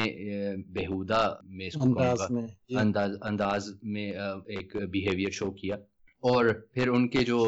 [0.68, 4.10] بےحودہ میں جی۔ انداز میں
[4.48, 5.76] ایک بیہیویئر شو کیا
[6.22, 7.44] اور پھر ان کے جو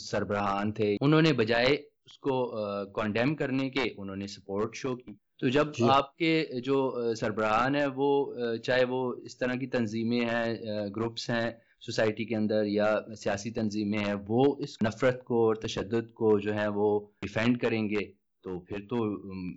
[0.00, 1.72] سربراہان تھے انہوں نے بجائے
[2.06, 2.36] اس کو
[2.94, 6.78] کانڈیم کرنے کے انہوں نے سپورٹ شو کی تو جب جی۔ آپ کے جو
[7.14, 8.10] سربراہان ہیں وہ
[8.64, 10.54] چاہے وہ اس طرح کی تنظیمیں ہیں
[10.96, 16.12] گروپس ہیں سوسائٹی کے اندر یا سیاسی تنظیمیں ہیں وہ اس نفرت کو اور تشدد
[16.14, 16.88] کو جو ہے وہ
[17.22, 18.04] ڈیفینڈ کریں گے
[18.44, 18.96] تو پھر تو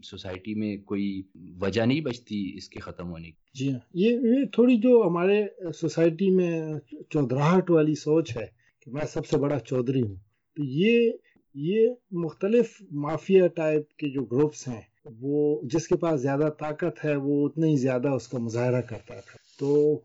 [0.03, 1.21] سوسائٹی میں کوئی
[1.59, 5.43] وجہ نہیں بچتی اس کے ختم ہونے کی؟ جی ہاں یہ تھوڑی جو ہمارے
[5.73, 6.73] سوسائٹی میں
[7.09, 8.45] چودراہٹ والی سوچ ہے
[8.79, 10.15] کہ میں سب سے بڑا چودھری ہوں،
[10.57, 11.11] تو یہ
[11.55, 14.81] یہ مختلف مافیا ٹائپ کے جو گروپس ہیں،
[15.19, 19.19] وہ جس کے پاس زیادہ طاقت ہے، وہ اتنا ہی زیادہ اس کا مظاہرہ کرتا
[19.19, 20.01] تھا۔ تو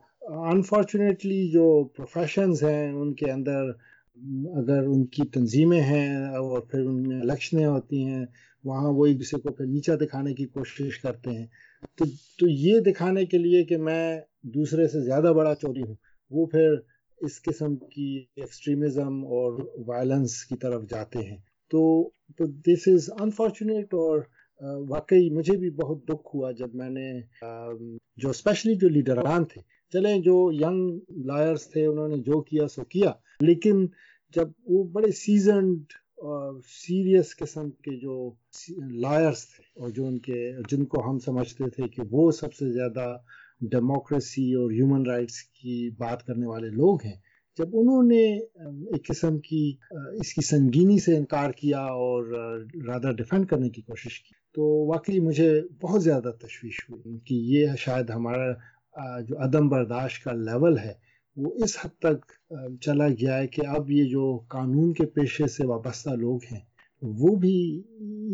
[0.46, 3.70] انفارچونیٹلی جو پروفیشنز ہیں، ان کے اندر
[4.56, 8.24] اگر ان کی تنظیمیں ہیں اور پھر ان میں الیکشنیں ہوتی ہیں
[8.64, 11.46] وہاں وہ ایک دوسرے کو پھر نیچا دکھانے کی کوشش کرتے ہیں۔
[11.96, 12.04] تو
[12.38, 15.94] تو یہ دکھانے کے لیے کہ میں دوسرے سے زیادہ بڑا چوری ہوں،
[16.30, 16.74] وہ پھر
[17.20, 19.52] اس قسم کی ایکسٹریمزم اور
[19.86, 21.36] وائلنس کی طرف جاتے ہیں۔
[21.70, 24.20] تو دس از انفارچونیٹ اور
[24.88, 27.20] واقعی مجھے بھی بہت دکھ ہوا جب میں نے
[28.16, 29.60] جو اسپیشلی جو لیڈران تھے،
[29.92, 33.86] چلیں جو ینگ لائرس تھے، انہوں نے جو کیا سو کیا۔ لیکن
[34.36, 35.82] جب وہ بڑے سیزنڈ
[36.68, 38.30] سیریس قسم کے جو
[39.00, 42.72] لائرس تھے اور جو ان کے جن کو ہم سمجھتے تھے کہ وہ سب سے
[42.72, 43.16] زیادہ
[43.70, 47.16] ڈیموکریسی اور ہیومن رائٹس کی بات کرنے والے لوگ ہیں،
[47.58, 48.24] جب انہوں نے
[48.92, 52.24] ایک قسم کی اس کی سنگینی سے انکار کیا اور
[52.86, 55.50] رادر ڈیفینڈ کرنے کی کوشش کی، تو واقعی مجھے
[55.80, 60.92] بہت زیادہ تشویش ہوئی کہ یہ شاید ہمارا جو عدم برداشت کا لیول ہے
[61.38, 62.32] وہ اس حد تک
[62.82, 66.60] چلا گیا ہے کہ اب یہ جو قانون کے پیشے سے وابستہ لوگ ہیں،
[67.02, 67.56] وہ بھی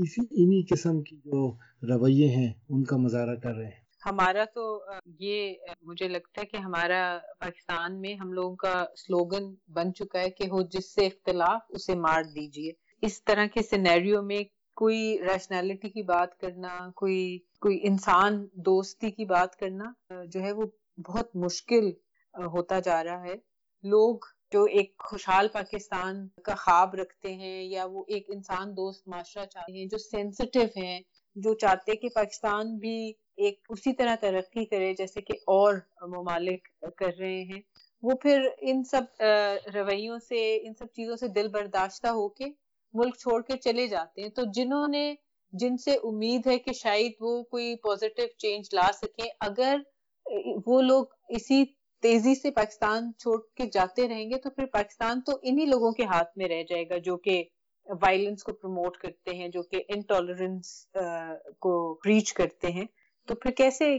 [0.03, 1.41] اسی، انہی قسم کی جو
[1.83, 4.65] رویے ہیں، ان کا مظاہرہ کر رہے ہیں۔ ہمارا تو
[5.21, 7.03] یہ مجھے لگتا ہے کہ ہمارا
[7.39, 11.95] پاکستان میں ہم لوگوں کا سلوگن بن چکا ہے کہ ہو، جس سے اختلاف، اسے
[11.99, 14.43] مار دیجیے اس طرح کے سینیریو میں
[14.77, 19.93] کوئی ریشنلٹی کی بات کرنا، کوئی کوئی انسان دوستی کی بات کرنا
[20.25, 20.67] جو ہے وہ
[21.07, 21.91] بہت مشکل
[22.35, 23.35] ہوتا جا رہا ہے۔
[23.85, 24.19] لوگ
[24.53, 29.73] جو ایک خوشحال پاکستان کا خواب رکھتے ہیں یا وہ ایک انسان دوست معاشرہ چاہتے
[29.73, 31.01] ہیں، جو سینسٹیو ہیں،
[31.37, 32.97] جو چاہتے کہ پاکستان بھی
[33.37, 35.75] ایک اسی طرح ترقی کرے جیسے کہ اور
[36.09, 37.61] ممالک کر رہے ہیں۔
[38.03, 39.23] وہ پھر ان سب
[39.75, 42.45] رویوں سے، ان سب چیزوں سے دل برداشتہ ہو کے
[42.95, 45.15] ملک چھوڑ کے چلے جاتے ہیں۔ تو جنہوں نے،
[45.53, 49.77] جن سے امید ہے کہ شاید وہ کوئی پوزیٹو چینج لا سکیں، اگر
[50.67, 51.65] وہ لوگ اسی
[52.05, 56.05] تیزی سے پاکستان چھوڑ کے جاتے رہیں گے تو پھر پاکستان تو انہی لوگوں کے
[56.05, 57.43] ہاتھ میں رہ جائے گا جو کہ
[58.03, 60.87] وائلنس کو پروموٹ کرتے ہیں جو کہ انٹالرنس
[61.59, 61.73] کو
[62.07, 62.85] ریچ کرتے ہیں۔
[63.29, 63.99] تو پھر کیسے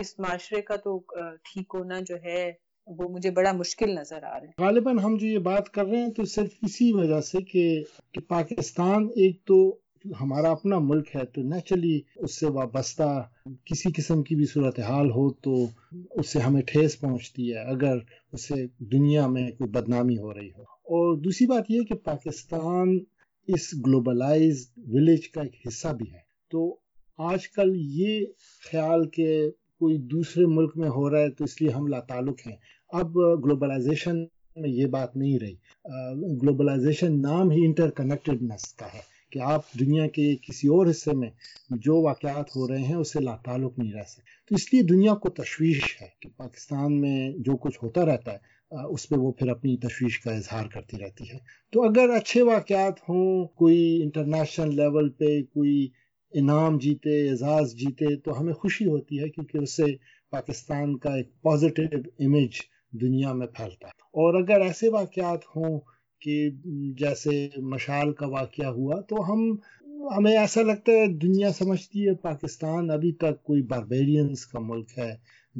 [0.00, 0.98] اس معاشرے کا تو
[1.44, 2.52] ٹھیک ہونا جو ہے
[2.86, 5.98] وہ مجھے بڑا مشکل نظر آ رہا ہے۔ غالباً ہم جو یہ بات کر رہے
[5.98, 9.78] ہیں تو صرف اسی وجہ سے کہ, کہ پاکستان ایک تو
[10.20, 13.22] ہمارا اپنا ملک ہے، تو نیچرلی اس سے وابستہ
[13.64, 15.66] کسی قسم کی بھی صورتحال ہو تو
[16.10, 17.98] اس سے ہمیں ٹھیس پہنچتی ہے، اگر
[18.32, 22.98] اس سے دنیا میں کوئی بدنامی ہو رہی ہو۔ اور دوسری بات یہ کہ پاکستان
[23.46, 26.18] اس گلوبلائز ولیج کا ایک حصہ بھی ہے۔
[26.50, 26.76] تو
[27.18, 28.26] آج کل یہ
[28.70, 32.46] خیال کہ کوئی دوسرے ملک میں ہو رہا ہے تو اس لیے ہم لا تعلق
[32.46, 32.56] ہیں۔
[32.88, 34.16] اب گلوبلائزیشن
[34.56, 35.54] میں یہ بات نہیں رہی۔
[36.42, 41.30] گلوبلائزیشن نام ہی انٹر کنیکٹڈنس کا ہے۔ کہ آپ دنیا کے کسی اور حصے میں
[41.70, 44.82] جو واقعات ہو رہے ہیں، اس سے لا تعلق نہیں رہ سکتے۔ تو اس لیے
[44.82, 48.56] دنیا کو تشویش ہے کہ پاکستان میں جو کچھ ہوتا رہتا ہے
[48.88, 51.38] اس پہ وہ پھر اپنی تشویش کا اظہار کرتی رہتی ہے۔
[51.72, 55.88] تو اگر اچھے واقعات ہوں، کوئی انٹرنیشنل لیول پہ کوئی
[56.32, 59.82] انعام جیتے، اعزاز جیتے، تو ہمیں خوشی ہوتی ہے کیونکہ اس سے
[60.30, 62.50] پاکستان کا ایک پازیٹیو امیج
[62.92, 65.80] دنیا میں پھیلتا ہے۔ اور اگر ایسے واقعات ہوں
[66.22, 66.50] کہ
[66.98, 69.56] جیسے مشال کا واقعہ ہوا، تو ہم،
[70.16, 75.10] ہمیں ایسا لگتا ہے دنیا سمجھتی ہے، پاکستان ابھی تک کوئی باربیرینس کا ملک ہے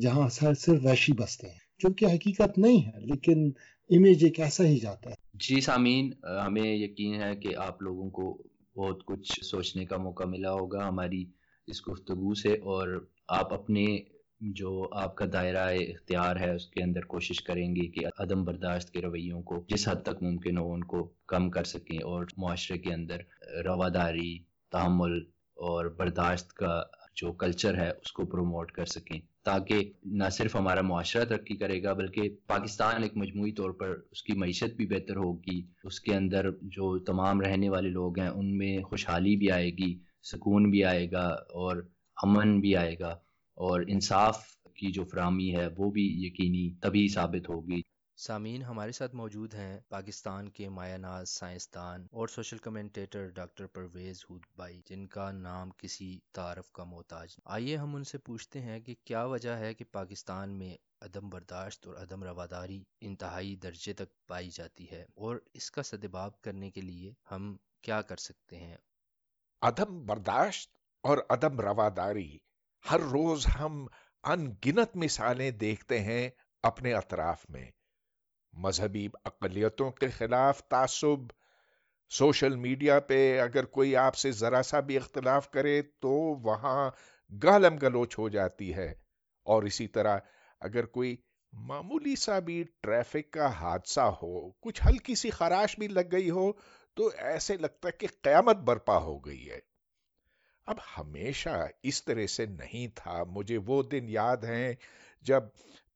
[0.00, 3.50] جہاں صرف وحشی بستے ہیں، جو کہ حقیقت نہیں ہے، لیکن
[3.90, 6.10] امیج ایک ایسا ہی جاتا ہے۔ جی سامعین
[6.46, 8.42] ہمیں یقین ہے کہ آپ لوگوں کو
[8.76, 11.24] بہت کچھ سوچنے کا موقع ملا ہوگا، ہماری
[11.68, 12.88] اس گفتگو سے، اور
[13.28, 13.84] آپ اپنے
[14.40, 18.90] جو آپ کا دائرہ اختیار ہے، اس کے اندر کوشش کریں گے کہ عدم برداشت
[18.90, 22.78] کے رویوں کو جس حد تک ممکن ہو ان کو کم کر سکیں اور معاشرے
[22.78, 23.16] کے اندر
[23.64, 24.38] رواداری،
[24.72, 25.18] تحمل
[25.54, 26.82] اور برداشت کا
[27.14, 31.82] جو کلچر ہے، اس کو پروموٹ کر سکیں۔ تاکہ نہ صرف ہمارا معاشرہ ترقی کرے
[31.82, 36.14] گا، بلکہ پاکستان ایک مجموعی طور پر اس کی معیشت بھی بہتر ہوگی۔ اس کے
[36.14, 40.84] اندر جو تمام رہنے والے لوگ ہیں، ان میں خوشحالی بھی آئے گی، سکون بھی
[40.84, 41.76] آئے گا اور
[42.22, 43.16] امن بھی آئے گا۔
[43.56, 47.80] اور انصاف کی جو فراہمی ہے وہ بھی یقینی تبھی ثابت ہوگی۔
[48.18, 54.24] سامعین ہمارے ساتھ موجود ہیں پاکستان کے مایا ناز سائنسدان اور social commentator doctor Pervez
[54.56, 58.94] Hoodbhoy جن کا نام کسی تعارف کا محتاج آئیے ہم ان سے پوچھتے ہیں کہ
[59.04, 64.50] کیا وجہ ہے کہ پاکستان میں عدم برداشت اور عدم رواداری انتہائی درجے تک پائی
[64.50, 68.76] جاتی ہے اور اس کا سدباب کرنے کے لیے ہم کیا کر سکتے ہیں؟
[69.62, 70.70] عدم برداشت
[71.04, 72.38] اور عدم رواداری
[72.90, 73.86] ہر روز ہم
[74.24, 76.30] ان گنت مثالیں دیکھتے ہیں
[76.62, 77.70] اپنے اطراف میں۔
[78.52, 81.32] مذہبی اقلیتوں کے خلاف تعصب،
[82.08, 86.10] سوشل میڈیا پہ اگر کوئی آپ سے ذرا سا بھی اختلاف کرے تو
[86.42, 86.90] وہاں
[87.42, 88.94] گالم گلوچ ہو جاتی ہے۔
[89.44, 90.18] اور اسی طرح
[90.60, 91.16] اگر کوئی
[91.52, 96.52] معمولی سا بھی ٹریفک کا حادثہ ہو، کچھ ہلکی سی خراش بھی لگ گئی ہو،
[96.94, 99.60] تو ایسے لگتا ہے کہ قیامت برپا ہو گئی ہے۔
[100.66, 104.74] اب ہمیشہ اس طرح سے نہیں تھا۔ مجھے وہ دن یاد ہیں
[105.20, 105.42] جب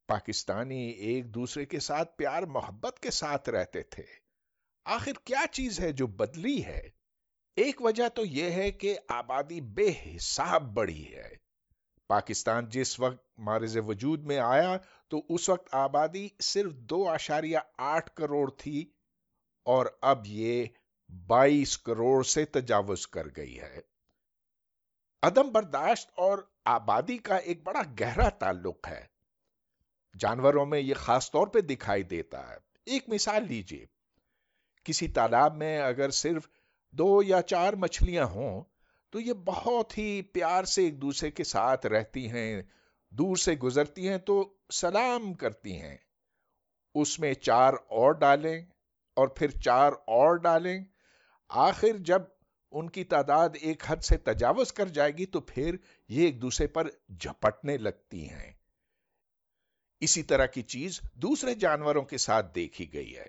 [0.06, 4.02] پاکستانی ایک دوسرے کے ساتھ پیار محبت کے ساتھ رہتے تھے۔
[4.85, 6.90] آخر کیا چیز ہے جو بدلی ہے؟
[7.56, 11.30] ایک وجہ تو یہ ہے کہ آبادی بے حساب بڑی ہے۔
[12.09, 14.76] پاکستان جس وقت مارز وجود میں آیا
[15.09, 18.90] تو اس وقت آبادی صرف دو اشاریہ آٹھ کروڑ تھی
[19.64, 20.66] اور اب یہ
[21.26, 23.80] بائیس کروڑ سے تجاوز کر گئی ہے۔
[25.22, 29.04] عدم برداشت اور آبادی کا ایک بڑا گہرا تعلق ہے۔
[30.18, 32.56] جانوروں میں یہ خاص طور پہ دکھائی دیتا ہے۔
[32.87, 33.87] ایک مثال لیجیے
[34.85, 36.48] کسی تالاب میں اگر صرف
[36.90, 38.64] دو یا چار مچھلیاں ہوں،
[39.11, 42.62] تو یہ بہت ہی پیار سے ایک دوسرے کے ساتھ رہتی ہیں،
[43.11, 45.96] دور سے گزرتی ہیں، تو سلام کرتی ہیں۔
[46.94, 48.62] اس میں چار اور ڈالیں
[49.16, 50.85] اور پھر چار اور ڈالیں۔
[51.48, 52.22] آخر جب
[52.70, 55.76] ان کی تعداد ایک حد سے تجاوز کر جائے گی تو پھر
[56.09, 58.52] یہ ایک دوسرے پر جھپٹنے لگتی ہیں۔
[60.00, 63.26] اسی طرح کی چیز دوسرے جانوروں کے ساتھ دیکھی گئی ہے۔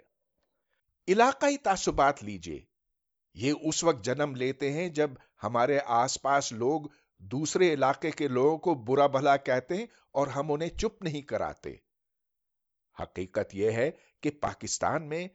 [1.08, 2.65] علاقائی تعصبات لیجیے۔
[3.34, 5.12] یہ اس وقت جنم لیتے ہیں جب
[5.43, 6.82] ہمارے آس پاس لوگ
[7.17, 11.75] دوسرے علاقے کے لوگوں کو برا بھلا کہتے ہیں اور ہم انہیں چپ نہیں کراتے۔
[12.99, 15.27] حقیقت یہ ہے کہ پاکستان میں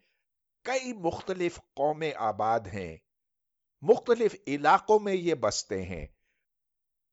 [0.62, 2.96] کئی مختلف قومیں آباد ہیں۔
[3.88, 6.06] مختلف علاقوں میں یہ بستے ہیں۔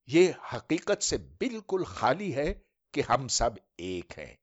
[0.08, 2.54] یہ حقیقت سے بالکل خالی ہے
[2.92, 4.36] کہ ہم سب ایک ہیں۔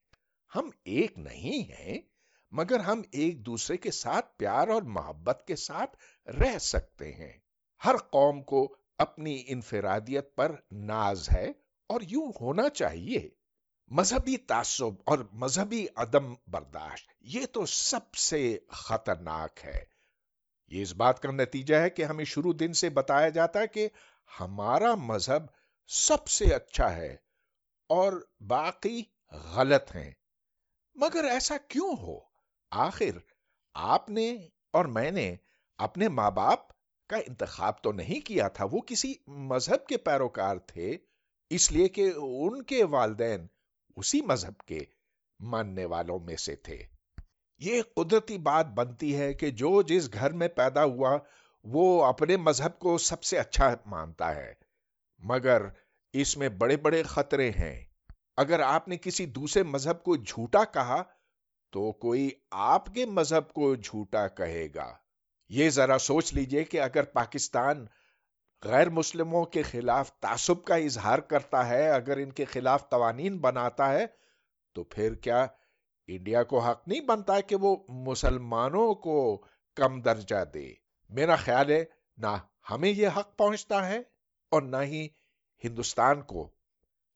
[0.56, 1.98] ہم ایک نہیں ہیں،
[2.50, 5.96] مگر ہم ایک دوسرے کے ساتھ پیار اور محبت کے ساتھ
[6.28, 7.38] رہ سکتے ہیں۔
[7.84, 11.48] ہر قوم کو اپنی انفرادیت پر ناز ہے
[11.86, 13.28] اور یوں ہونا چاہیے۔
[13.88, 19.99] مذہبی تعصب اور مذہبی عدم برداشت، یہ تو سب سے خطرناک ہے۔
[20.70, 23.88] یہ اس بات کا نتیجہ ہے کہ ہمیں شروع دن سے بتایا جاتا ہے کہ
[24.40, 25.42] ہمارا مذہب
[25.88, 27.16] سب سے اچھا ہے
[27.88, 29.02] اور باقی
[29.32, 30.10] غلط ہیں۔
[30.94, 32.18] مگر ایسا کیوں ہو؟
[32.70, 33.18] آخر
[33.74, 35.36] آپ نے اور میں نے
[35.78, 36.68] اپنے ماں باپ
[37.06, 40.96] کا انتخاب تو نہیں کیا تھا، وہ کسی مذہب کے پیروکار تھے،
[41.50, 43.46] اس لیے کہ ان کے والدین
[43.96, 44.80] اسی مذہب کے
[45.40, 46.82] ماننے والوں میں سے تھے۔
[47.60, 51.18] یہ قدرتی بات بنتی ہے کہ جو جس گھر میں پیدا ہوا،
[51.64, 54.54] وہ اپنے مذہب کو سب سے اچھا مانتا ہے۔
[55.18, 55.62] مگر
[56.12, 57.84] اس میں بڑے بڑے خطرے ہیں۔
[58.36, 61.02] اگر آپ نے کسی دوسرے مذہب کو جھوٹا کہا،
[61.70, 64.94] تو کوئی آپ کے مذہب کو جھوٹا کہے گا۔
[65.48, 67.86] یہ ذرا سوچ لیجیے کہ اگر پاکستان
[68.64, 73.92] غیر مسلموں کے خلاف تعصب کا اظہار کرتا ہے، اگر ان کے خلاف قوانین بناتا
[73.92, 74.06] ہے،
[74.74, 75.46] تو پھر کیا
[76.16, 79.44] انڈیا کو حق نہیں بنتا کہ وہ مسلمانوں کو
[79.74, 80.72] کم درجہ دے۔
[81.08, 81.84] میرا خیال ہے
[82.16, 82.26] نہ
[82.70, 83.98] ہمیں یہ حق پہنچتا ہے
[84.50, 85.08] اور نہ ہی
[85.64, 86.50] ہندوستان کو۔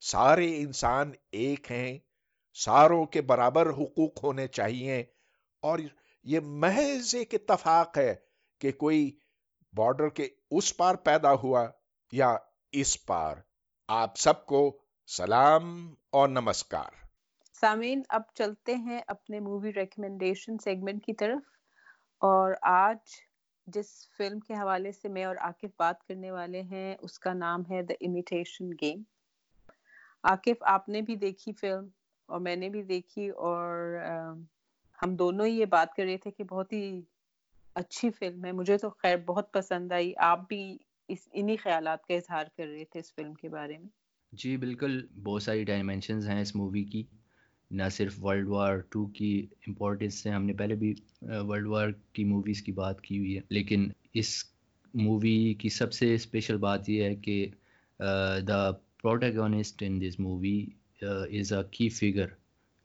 [0.00, 1.98] سارے انسان ایک ہیں،
[2.54, 5.04] ساروں کے برابر حقوق ہونے چاہیے۔
[5.61, 5.78] اور
[6.24, 8.14] یہ محض ایک اتفاق ہے
[8.61, 9.18] کہ کوئی
[9.72, 11.66] بارڈر کے اس پار پیدا ہوا
[12.12, 12.37] یا
[12.72, 13.37] اس پار۔
[13.88, 17.04] آپ سب کو سلام اور نمسکار۔
[17.64, 21.42] سامعین، اب چلتے ہیں اپنے مووی ریکمنڈیشن سیگمنٹ کی طرف
[22.18, 22.96] اور آج
[23.66, 27.62] جس فلم کے حوالے سے میں اور عاقف بات کرنے والے ہیں، اس کا نام
[27.70, 29.03] ہے دا امیٹیشن گیم
[30.22, 31.88] عاقف آپ نے بھی دیکھی فلم
[32.27, 33.98] اور میں نے بھی دیکھی اور
[35.03, 37.03] ہم دونوں ہی یہ بات کر رہے تھے کہ بہت ہی
[37.74, 42.14] اچھی فلم ہے۔ مجھے تو خیر بہت پسند آئی۔ آپ بھی اس، انہی خیالات کا
[42.14, 43.88] اظہار کر رہے تھے اس فلم کے بارے میں۔
[44.33, 47.03] جی بالکل۔ بہت ساری ڈائمینشنز ہیں اس مووی کی۔
[47.70, 52.24] نہ صرف ورلڈ وار ٹو کی امپورٹنس سے، ہم نے پہلے بھی ورلڈ وار کی
[52.24, 54.44] موویز کی بات کی ہوئی ہے۔ لیکن اس
[54.94, 57.46] مووی کی سب سے اسپیشل بات یہ ہے کہ
[58.48, 58.70] دا
[59.03, 60.66] پروٹیگونسٹ ان دس مووی
[61.03, 62.27] از اے کی فگر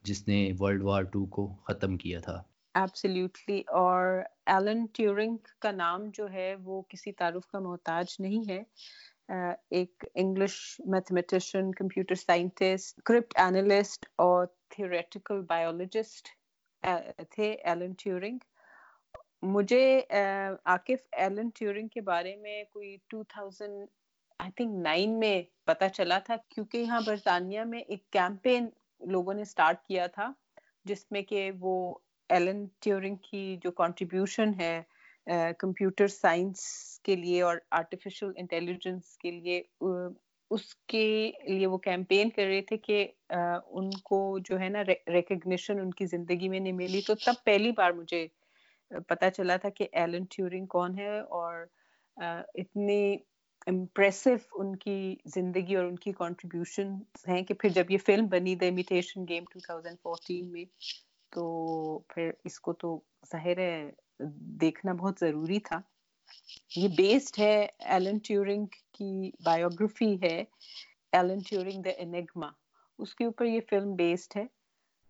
[0.04, 2.42] جس نے ورلڈ وار ٹو کو ختم کیا تھا۔
[2.74, 8.62] ایبسلیوٹلی اور ایلن ٹیورنگ کا نام جو ہے، وہ کسی تعارف کا محتاج نہیں ہے۔
[9.70, 10.54] ایک English
[10.86, 13.00] mathematician computer scientist
[13.38, 16.28] cryptanalyst اور تھیوریٹیکل بایولوجسٹ
[17.30, 18.38] تھے ایلن ٹیورنگ
[19.46, 23.86] مجھے عاقف ایلن ٹیورنگ کے بارے میں کوئی two thousand
[24.40, 28.68] I think nine میں پتا چلا تھا کیونکہ یہاں برطانیہ میں ایک کیمپین
[29.00, 30.32] لوگوں نے اسٹارٹ کیا تھا
[30.84, 31.74] جس میں کہ وہ
[32.30, 34.80] ایلن ٹیورنگ کی جو کنٹریبیوشن ہے
[35.58, 36.60] کمپیوٹر سائنس
[37.04, 39.62] کے لیے اور آرٹیفیشل انٹیلیجنس کے لیے
[40.50, 41.04] اس کے
[41.48, 46.06] لیے وہ کیمپین کر رہے تھے کہ ان کو جو ہے نا ریکگنیشن ان کی
[46.06, 48.26] زندگی میں نہیں ملی۔ تو تب پہلی بار مجھے
[49.08, 51.64] پتا چلا تھا کہ ایلن ٹیورنگ کون ہے اور
[52.16, 53.16] اتنی
[53.66, 56.92] امپریسو ان کی زندگی اور ان کی کنٹریبیوشن
[57.28, 60.64] ہیں کہ پھر جب یہ فلم بنی دا امیٹیشن گیم 2014 میں،
[61.32, 62.98] تو پھر اس کو تو
[63.32, 63.90] ظاہر ہے
[64.60, 65.80] دیکھنا بہت ضروری تھا۔
[66.76, 68.66] یہ بیسڈ ہے ایلن ٹیورنگ
[69.00, 70.38] کی بایوگرافی ہے
[71.12, 72.48] ایلن ٹیورنگ دا انگما
[72.98, 74.44] اس کے اوپر یہ فلم بیسڈ ہے.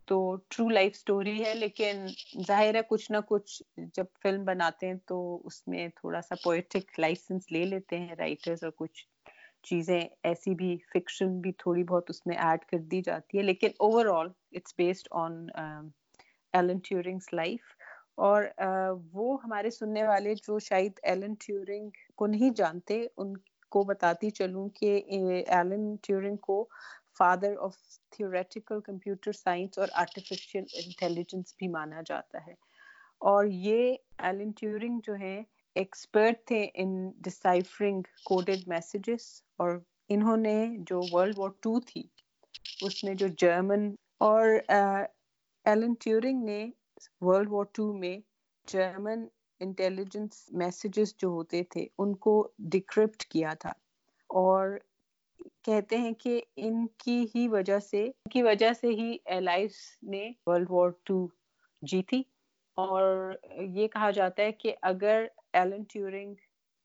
[0.09, 0.17] تو
[0.49, 2.07] ٹرو لائف سٹوری ہے، لیکن
[2.47, 3.63] ظاہر ہے کچھ نہ کچھ
[3.97, 8.65] جب فلم بناتے ہیں تو اس میں تھوڑا سا پوئٹک لائسنس لے لیتے ہیں رائٹرز
[8.65, 9.05] اور کچھ
[9.69, 13.43] چیزیں ایسی بھی فکشن بھی تھوڑی بہت اس میں ایڈ کر دی جاتی ہے.
[13.43, 13.69] لیکن
[14.07, 15.47] overall it's based on
[16.55, 17.75] Alan Turing's life
[18.17, 23.33] اور uh, وہ ہمارے سننے والے جو شاید ایلن ٹیورنگ کو نہیں جانتے، ان
[23.71, 25.01] کو بتاتی چلوں کہ
[25.49, 26.65] ایلن ٹیورنگ کو
[27.19, 27.77] father of
[28.11, 32.55] theoretical computer science اور آرٹیفیشیل انٹیلیجنس بھی مانا جاتا ہے۔
[33.23, 35.41] اور یہ ایلن ٹیورنگ جو ہے
[35.77, 39.27] ایکسپرٹ تھے ان ڈسائفرنگ کوڈڈ میسیجز
[39.59, 39.79] اور
[40.09, 40.57] انہوں نے
[40.89, 42.03] جو ورلڈ وار ٹو تھی،
[42.83, 43.89] اس میں جو جرمن
[44.21, 46.65] اور ایلن ٹیورنگ نے
[47.21, 48.17] ورلڈ وار ٹو میں
[48.69, 49.27] جرمن
[49.61, 53.71] انٹیلیجنس میسیجز جو ہوتے تھے، ان کو ڈیکرپٹ کیا تھا۔
[54.31, 54.79] اور
[55.63, 59.71] کہتے ہیں کہ ان کی ہی وجہ سے، ان کی وجہ سے ہی ایلائز
[60.03, 61.27] نے ورلڈ وار ٹو
[61.83, 62.23] جیتی۔
[62.77, 66.35] اور یہ کہا جاتا ہے کہ اگر ایلن ٹیورنگ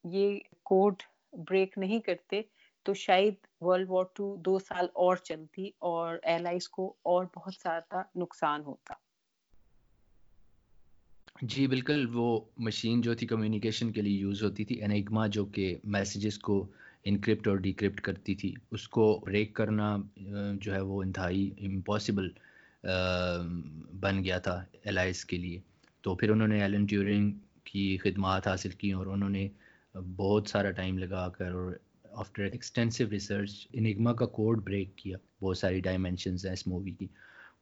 [0.03, 0.93] یہ کوڈ
[1.33, 2.41] بریک نہیں کرتے،
[2.83, 8.01] تو شاید ورلڈ وار ٹو دو سال اور چلتی اور ایلائز کو اور بہت زیادہ
[8.15, 8.93] نقصان ہوتا۔
[11.35, 15.75] جی بالکل، وہ مشین جو تھی کمیونیکیشن کے لیے یوز ہوتی تھی انیگما جو کہ
[15.83, 16.65] میسیجز کو
[17.05, 19.95] انکرپٹ اور ڈیکرپٹ کرتی تھی، اس کو بریک کرنا
[20.61, 22.29] جو ہے وہ انتہائی امپاسبل
[23.99, 25.59] بن گیا تھا الائز کے لیے۔
[26.03, 27.31] تو پھر انہوں نے ایلن ٹیورنگ
[27.63, 29.47] کی خدمات حاصل کی اور انہوں نے
[30.15, 31.71] بہت سارا ٹائم لگا کر اور
[32.13, 37.07] آفٹر ایکسٹینسو ریسرچ انگما کا کوڈ بریک کیا۔ بہت ساری ڈائمینشنز ہیں اس مووی کی۔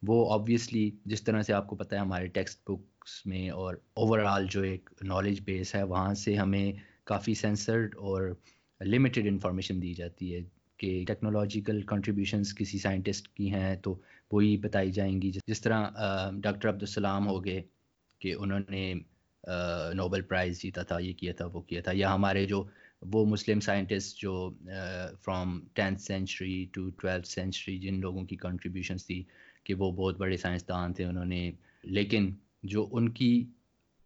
[0.08, 4.20] وہ آبویسلی جس طرح سے آپ کو پتہ ہے ہمارے ٹیکسٹ بکس میں اور اوور
[4.20, 6.72] آل جو ایک نالج بیس ہے، وہاں سے ہمیں
[7.04, 8.34] کافی سینسرڈ اور
[8.82, 10.41] لمیٹڈ انفارمیشن دی جاتی ہے
[10.80, 13.95] کہ ٹیکنالوجیکل کنٹریبیوشنس کسی سائنٹسٹ کی ہیں تو
[14.32, 15.89] وہی بتائی جائیں گی۔ جس طرح
[16.43, 17.62] ڈاکٹر عبدالسلام ہو گئے
[18.22, 18.93] کہ انہوں نے
[19.93, 22.64] نوبل پرائز جیتا تھا، یہ کیا تھا، وہ کیا تھا، یا ہمارے جو
[23.14, 24.49] وہ مسلم سائنٹسٹ جو
[25.22, 29.24] from tenth century to twelfth century جن لوگوں کی کنٹریبیوشنس تھی
[29.64, 31.51] کہ وہ بہت بڑے سائنسدان تھے انہوں نے۔
[31.84, 32.32] لیکن
[32.64, 33.45] جو ان کی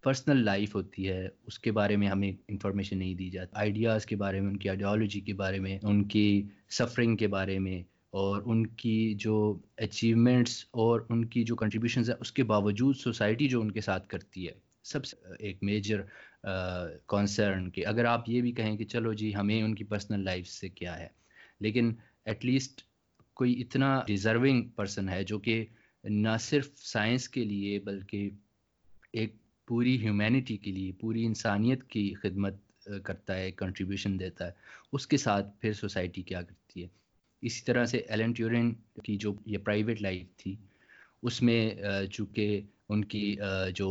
[0.03, 4.15] پرسنل لائف ہوتی ہے، اس کے بارے میں ہمیں انفارمیشن نہیں دی جاتی۔ آئیڈیاز کے
[4.15, 8.41] بارے میں، ان کی آئیڈیالوجی کے بارے میں، ان کی سفرنگ کے بارے میں اور
[8.45, 13.61] ان کی جو اچیومنٹس اور ان کی جو کنٹریبیوشنز ہیں، اس کے باوجود سوسائٹی جو
[13.61, 14.53] ان کے ساتھ کرتی ہے۔
[14.83, 16.01] سب سے ایک میجر
[17.05, 20.47] کانسرن کہ اگر آپ یہ بھی کہیں کہ چلو جی ہمیں ان کی پرسنل لائف
[20.47, 21.07] سے کیا ہے۔
[21.59, 21.93] لیکن
[22.25, 22.81] ایٹ لیسٹ
[23.37, 25.63] کوئی اتنا ڈیزرونگ پرسن ہے جو کہ
[26.03, 28.29] نہ صرف سائنس کے لیے بلکہ
[29.13, 29.35] ایک
[29.67, 32.55] پوری ہیومینٹی کے لیے، پوری انسانیت کی خدمت
[33.05, 34.51] کرتا ہے کنٹریبیوشن دیتا ہے،
[34.93, 36.87] اس کے ساتھ پھر سوسائٹی کیا کرتی ہے؟
[37.43, 38.71] اسی طرح سے ایلن ٹیورن
[39.03, 40.55] کی جو یہ پرائیویٹ لائف تھی،
[41.23, 41.59] اس میں
[42.11, 43.35] چونکہ ان کی
[43.75, 43.89] جو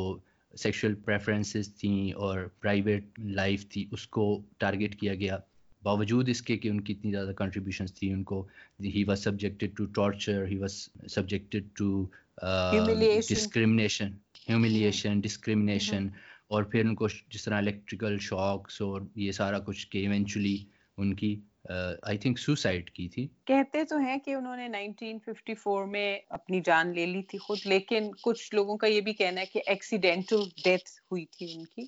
[0.54, 4.24] سیکشل پریفرنسز تھیں اور پرائیویٹ لائف تھی، اس کو
[4.58, 5.38] ٹارگیٹ کیا گیا۔
[5.86, 8.46] باوجود اس کے کہ ان کی اتنی زیادہ کنٹریبیوشنس تھیں ان کو
[8.84, 10.78] he was subjected to torture he was
[11.08, 11.90] subjected to
[13.28, 14.12] discrimination
[14.48, 16.08] humiliation discrimination
[16.48, 20.56] اور پھر ان کو جس طرح الیکٹریکل شاکس اور یہ سارا کچھ کہ ایونچولی
[20.98, 21.34] ان کی
[22.02, 26.94] آئی تھنک سوسائڈ کی تھی۔ کہتے تو ہیں کہ انہوں نے 1954 میں اپنی جان
[26.94, 30.90] لے لی تھی خود، لیکن کچھ لوگوں کا یہ بھی کہنا ہے کہ ایکسیڈینٹل ڈیتھ
[31.10, 31.86] ہوئی تھی ان کی۔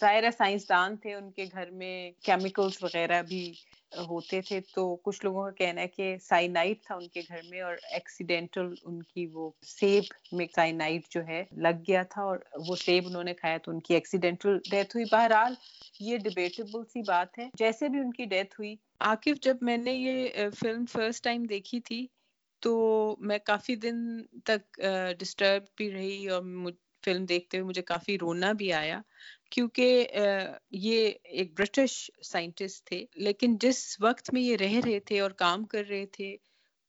[0.00, 3.52] ظاہر ہے سائنسدان تھے، ان کے گھر میں کیمیکلز وغیرہ بھی
[3.92, 7.60] ہوتے تھے تو کچھ لوگوں کا کہنا ہے کہ سائنائٹ تھا ان کے گھر میں
[7.60, 12.38] اور ایکسیڈینٹل ان کی وہ سیب میں سائنائٹ جو ہے لگ گیا تھا اور
[12.68, 15.54] وہ سیب انہوں نے کھایا تو ان کی ایکسیڈینٹل ڈیتھ ہوئی۔ بہرحال
[16.00, 19.92] یہ ڈبیٹیبل سی بات ہے۔ جیسے بھی ان کی ڈیتھ ہوئی۔ عاقف جب میں نے
[19.92, 20.28] یہ
[20.60, 22.06] فلم فرسٹ ٹائم دیکھی تھی
[22.62, 22.72] تو
[23.20, 23.96] میں کافی دن
[24.44, 24.80] تک
[25.18, 26.42] ڈسٹرب بھی رہی اور
[27.04, 29.00] فلم دیکھتے ہوئے مجھے کافی رونا بھی آیا۔
[29.50, 30.06] کیونکہ
[30.70, 35.64] یہ ایک برٹش سائنٹسٹ تھے، لیکن جس وقت میں یہ رہ رہے تھے اور کام
[35.64, 36.36] کر رہے تھے،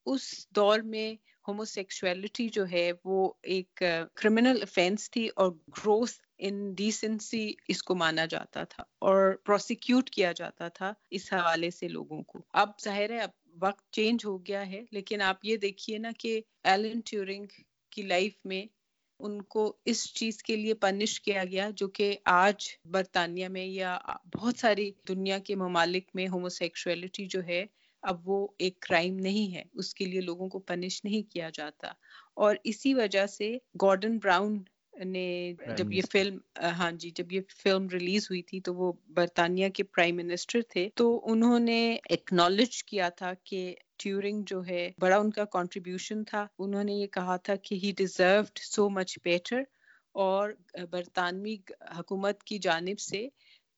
[0.05, 0.24] اس
[0.55, 1.14] دور میں
[1.47, 3.84] ہومو سیکسولیٹی جو ہے، وہ ایک
[4.16, 10.32] کرمنل افینس تھی اور گروتھ ان ڈیسنسی اس کو مانا جاتا تھا اور پروسیکیوٹ کیا
[10.32, 13.30] جاتا تھا اس حوالے سے لوگوں کو۔ اب ظاہر ہے، اب
[13.62, 17.45] وقت چینج ہو گیا ہے، لیکن آپ یہ دیکھیے نا کہ ایلن ٹیورنگ
[17.89, 18.66] کی لائف میں
[19.22, 22.56] ان کو اس چیز کے لیے پنش کیا گیا جو کہ آج
[22.86, 23.98] برطانیہ میں یا
[24.36, 27.66] بہت ساری دنیا کے ممالک میں ہومو سیکشولیٹی جو ہے،
[28.02, 31.92] اب وہ ایک کرائم نہیں ہے۔ اس کے لیے لوگوں کو پنش نہیں کیا جاتا۔
[32.34, 34.60] اور اسی وجہ سے گارڈن براؤن
[35.06, 36.38] نے جب یہ فلم
[36.78, 40.89] ہاں جی جب یہ فلم ریلیز ہوئی تھی تو وہ برطانیہ کے پرائم منسٹر تھے
[40.95, 41.80] تو انہوں نے
[42.10, 47.08] ایکنالج کیا تھا کہ ٹیورنگ جو ہے بڑا ان کا کنٹریبیوشن تھا۔ انہوں نے یہ
[47.08, 49.62] کہا تھا کہ ہی ڈیزروڈ سو مچ بیٹر
[50.16, 50.49] اور
[50.91, 51.56] برطانوی
[51.97, 53.28] حکومت کی جانب سے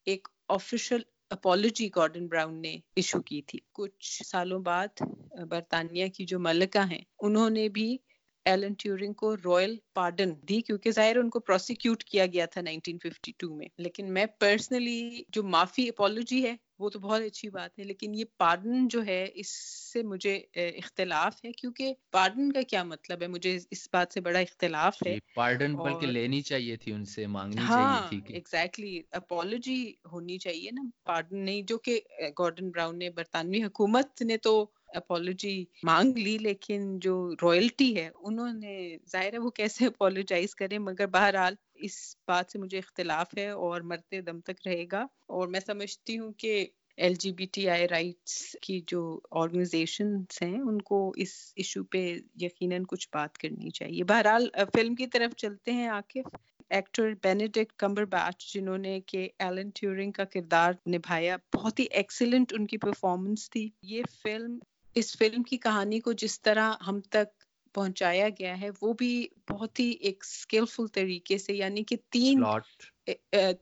[0.07, 5.01] ایک آفیشل اپولوجی گارڈن براؤن نے ایشو کی تھی۔ کچھ سالوں بعد
[5.49, 7.97] برطانیہ کی جو ملکہ ہیں انہوں نے بھی
[8.45, 13.55] ایلن ٹیورنگ کو رائل پارڈن دی کیونکہ ظاہر ان کو پروسیکیوٹ کیا گیا تھا 1952
[13.57, 18.15] میں۔ لیکن میں پرسنلی جو معافی اپولوجی ہے وہ تو بہت اچھی بات ہے لیکن
[18.15, 19.49] یہ پارڈن جو ہے اس
[19.93, 20.33] سے مجھے
[20.77, 25.17] اختلاف ہے کیونکہ پارڈن کا کیا مطلب ہے؟ مجھے اس بات سے بڑا اختلاف ہے۔
[25.35, 29.81] پارڈن بلکہ لینی چاہیے تھی ان سے مانگنی ہاں ایگزیکٹلی اپولوجی
[30.11, 31.99] ہونی چاہیے نا۔ پارڈن نہیں جو کہ
[32.39, 34.53] گارڈن براؤن نے برطانوی حکومت نے تو
[34.93, 40.79] اپولوجی مانگ لی، لیکن جو رائلٹی ہے، انہوں نے، ظاہر ہے وہ کیسے اپولوجائز کریں؟
[40.79, 45.47] مگر بہرحال اس بات سے مجھے اختلاف ہے اور مرتے دم تک رہے گا۔ اور
[45.47, 46.65] میں سمجھتی ہوں کہ
[46.97, 52.15] L G B T I rights کی جو آرگنائزیشنس ہیں، ان کو اس ایشو پہ
[52.41, 56.35] یقیناً کچھ بات کرنی چاہیے۔ بہرحال فلم کی طرف چلتے ہیں Aqif
[56.69, 62.53] actor Benedict Cumberbatch جنہوں نے کہ ایلن ٹیورنگ کا کردار نبھایا، بہت ہی ایکسیلنٹ
[62.53, 64.59] ان کی پرفارمنس تھی۔ یہ فلم
[64.95, 67.43] اس فلم کی کہانی کو جس طرح ہم تک
[67.75, 69.11] پہنچایا گیا ہے وہ بھی
[69.49, 72.43] بہت ہی ایک اسکلفل طریقے سے یعنی کہ تین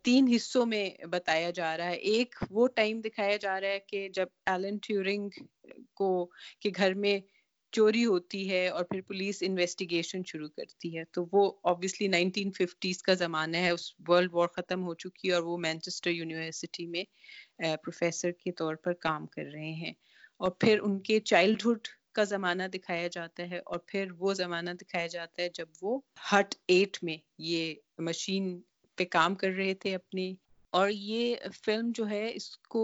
[0.03, 4.07] تین حصوں میں بتایا جا رہا ہے۔ ایک وہ ٹائم دکھایا جا رہا ہے کہ
[4.09, 5.29] جب ایلن ٹیورنگ
[5.93, 6.09] کو
[6.61, 7.19] کے گھر میں
[7.73, 13.01] چوری ہوتی ہے اور پھر پولیس انویسٹیگیشن شروع کرتی ہے۔ تو وہ آبویسلی نائنٹین ففٹیز
[13.03, 17.03] کا زمانہ ہے اس ورلڈ وار ختم ہو چکی ہے اور وہ مینچسٹر یونیورسٹی میں
[17.57, 19.93] پروفیسر کے طور پر کام کر رہے ہیں۔
[20.41, 25.07] اور پھر ان کے چائلڈہڈ کا زمانہ دکھایا جاتا ہے اور پھر وہ زمانہ دکھایا
[25.07, 25.99] جاتا ہے جب وہ
[26.31, 28.59] ہٹ ایٹ میں یہ مشین
[28.97, 30.33] پہ کام کر رہے تھے اپنی
[30.73, 31.35] اور یہ
[31.65, 32.81] فلم جو ہے اس کو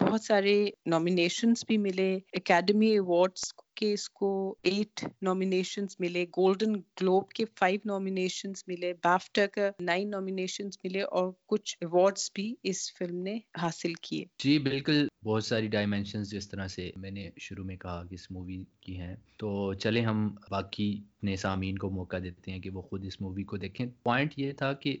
[0.00, 0.54] بہت سارے
[0.86, 4.30] نامینیشنز بھی ملے اکیڈمی ایوارڈس کے اس کو
[4.62, 11.32] ایٹ نامینیشنز ملے گولڈن گلوب کے فائیو نامینیشنز ملے بافٹا کا نائن نامینیشنز ملے اور
[11.46, 16.66] کچھ ایوارڈس بھی اس فلم نے حاصل کیے۔ جی بالکل بہت ساری ڈائمینشنز جس طرح
[16.68, 21.00] سے میں نے شروع میں کہا کہ اس مووی کی ہیں۔ تو چلیں ہم باقی
[21.16, 24.52] اپنے سامعین کو موقع دیتے ہیں کہ وہ خود اس مووی کو دیکھیں۔ پوائنٹ یہ
[24.52, 24.96] تھا کہ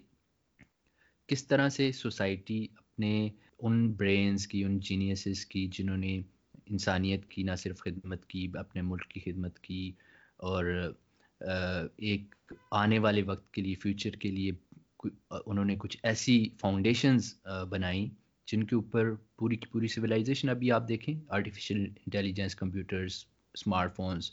[1.26, 6.20] کس طرح سے سوسائٹی اپنے ان برینز کی، ان جینیسز کی جنہوں نے
[6.66, 9.92] انسانیت کی، نہ صرف خدمت کی، اپنے ملک کی خدمت کی
[10.36, 10.94] اور
[11.96, 12.34] ایک
[12.70, 14.50] آنے والے وقت کے لیے فیوچر کے لیے
[15.46, 17.34] انہوں نے کچھ ایسی فاؤنڈیشنز
[17.70, 18.06] بنائیں
[18.52, 23.24] جن کے اوپر پوری کی پوری سویلائزیشن ابھی آپ دیکھیں artificial intelligence computers
[23.54, 24.30] smart phones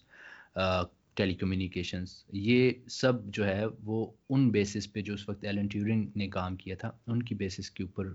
[1.34, 6.28] telecommunications یہ سب جو ہے وہ ان بیسس پہ جو اس وقت ایلن ٹیورنگ نے
[6.28, 8.06] کام کیا تھا، ان کی بیسس کے اوپر،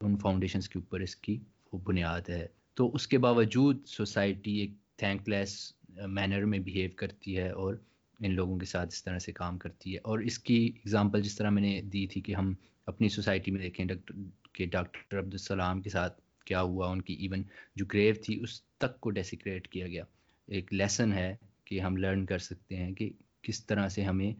[0.00, 1.38] ان فاؤنڈیشنس کے اوپر اس کی
[1.72, 7.36] وہ بنیاد ہے۔ تو اس کے باوجود سوسائٹی ایک تھینک لیس مینر میں بیہیو کرتی
[7.36, 7.74] ہے اور
[8.20, 11.36] ان لوگوں کے ساتھ اس طرح سے کام کرتی ہے۔ اور اس کی اگزامپل جس
[11.36, 12.54] طرح میں نے دی تھی کہ ہم
[12.86, 14.14] اپنی سوسائٹی میں دیکھیں، ڈاکٹر
[14.52, 17.42] کہ ڈاکٹر عبدالسلام کے ساتھ کیا ہوا، ان کی ایون
[17.76, 20.04] جو گریو تھی، اس تک کو ڈیسیکریٹ کیا گیا۔
[20.48, 23.10] ایک لیسن ہے کہ ہم لرن کر سکتے ہیں کہ
[23.42, 24.32] کس طرح سے ہمیں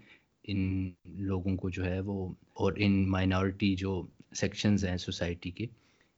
[0.44, 5.66] ان لوگوں کو جو ہے وہ، اور ان مائنورٹی جو سیکشنز ہیں سوسائٹی کے،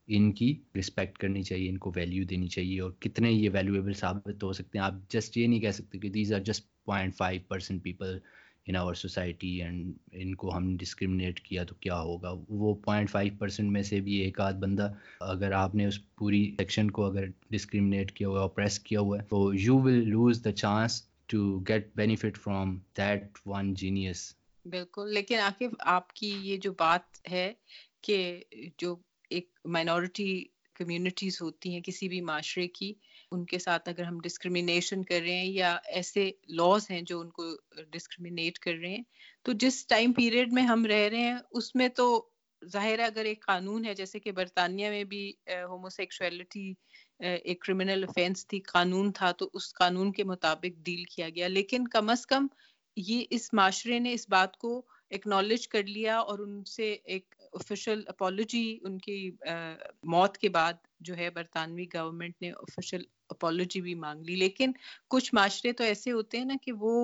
[0.08, 4.42] ان کی رسپیکٹ کرنی چاہیے، ان کو ویلیو دینی چاہیے۔ اور کتنے یہ ویلیویبل ثابت
[4.42, 7.40] ہو سکتے ہیں، آپ جسٹ یہ نہیں کہہ سکتے کہ these are just point five
[7.48, 8.18] percent people
[8.66, 13.32] in our society and ان کو ہم ڈسکرمنیٹ کیا تو کیا ہوگا؟ وہ پوائنٹ فائیو
[13.38, 17.24] پرسینٹ میں سے بھی ایک آدھ بندہ اگر آپ نے اس پوری سیکشن کو اگر
[17.50, 21.58] ڈسکرمنیٹ کیا ہوا ہے پریس کیا ہوا ہے تو you will lose the chance to
[21.68, 24.32] get benefit from that one genius
[24.64, 27.52] بالکل، لیکن عاقب آپ کی یہ جو بات ہے
[28.02, 28.42] کہ
[28.78, 28.96] جو
[29.30, 30.44] ایک مائنورٹی
[30.76, 32.92] کمیونٹیز ہوتی ہیں کسی بھی معاشرے کی
[33.34, 37.30] ان کے ساتھ اگر ہم ڈسکریمنیشن کر رہے ہیں یا ایسے لاز ہیں جو ان
[37.30, 37.44] کو
[37.92, 39.02] ڈسکریمنیٹ کر رہے ہیں،
[39.42, 42.06] تو جس ٹائم پیریڈ میں ہم رہ رہے ہیں، اس میں تو
[42.62, 45.30] ظاہر اگر ایک قانون ہے، جیسے کہ برطانیہ میں بھی
[45.68, 46.72] ہومو سیکشولیٹی
[47.20, 51.88] ایک کرمنل افینس تھی، قانون تھا، تو اس قانون کے مطابق ڈیل کیا گیا۔ لیکن
[51.88, 52.46] کم از کم
[52.96, 54.80] یہ اس معاشرے نے اس بات کو
[55.10, 59.30] اکنالج کر لیا اور ان سے ایک آفیشل اپالوجی ان کی
[60.04, 60.74] موت کے بعد
[61.04, 64.72] جو ہے برطانوی گورنمنٹ نے آفیشل اپالوجی بھی مانگ لی۔ لیکن
[65.10, 66.94] کچھ معاشرے تو ایسے ہوتے ہیں نا کہ وہ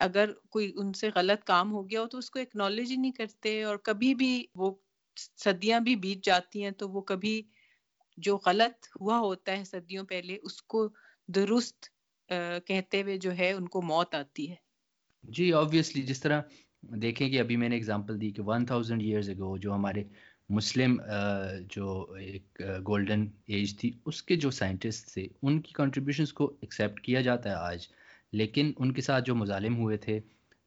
[0.00, 3.12] اگر کوئی ان سے غلط کام ہو گیا ہو تو اس کو اکنالج ہی نہیں
[3.12, 4.74] کرتے اور کبھی بھی وہ
[5.38, 7.40] صدیاں بھی بیت جاتی ہیں تو وہ کبھی
[8.18, 10.88] جو غلط ہوا ہوتا ہے صدیوں پہلے اس کو
[11.28, 11.88] درست
[12.66, 14.56] کہتے ہوئے جو ہے ان کو موت آتی ہے۔
[15.24, 16.40] جی آبویسلی جس طرح
[16.98, 20.02] دیکھیں کہ ابھی میں نے اگزامپل دی کہ ون تھاؤزینڈ ایئرز اگو جو ہمارے
[20.50, 20.96] مسلم
[21.70, 27.00] جو ایک گولڈن ایج تھی، اس کے جو سائنٹسٹ تھے، ان کی کنٹریبیوشنس کو ایکسیپٹ
[27.00, 27.86] کیا جاتا ہے آج۔
[28.32, 30.18] لیکن ان کے ساتھ جو مظالم ہوئے تھے،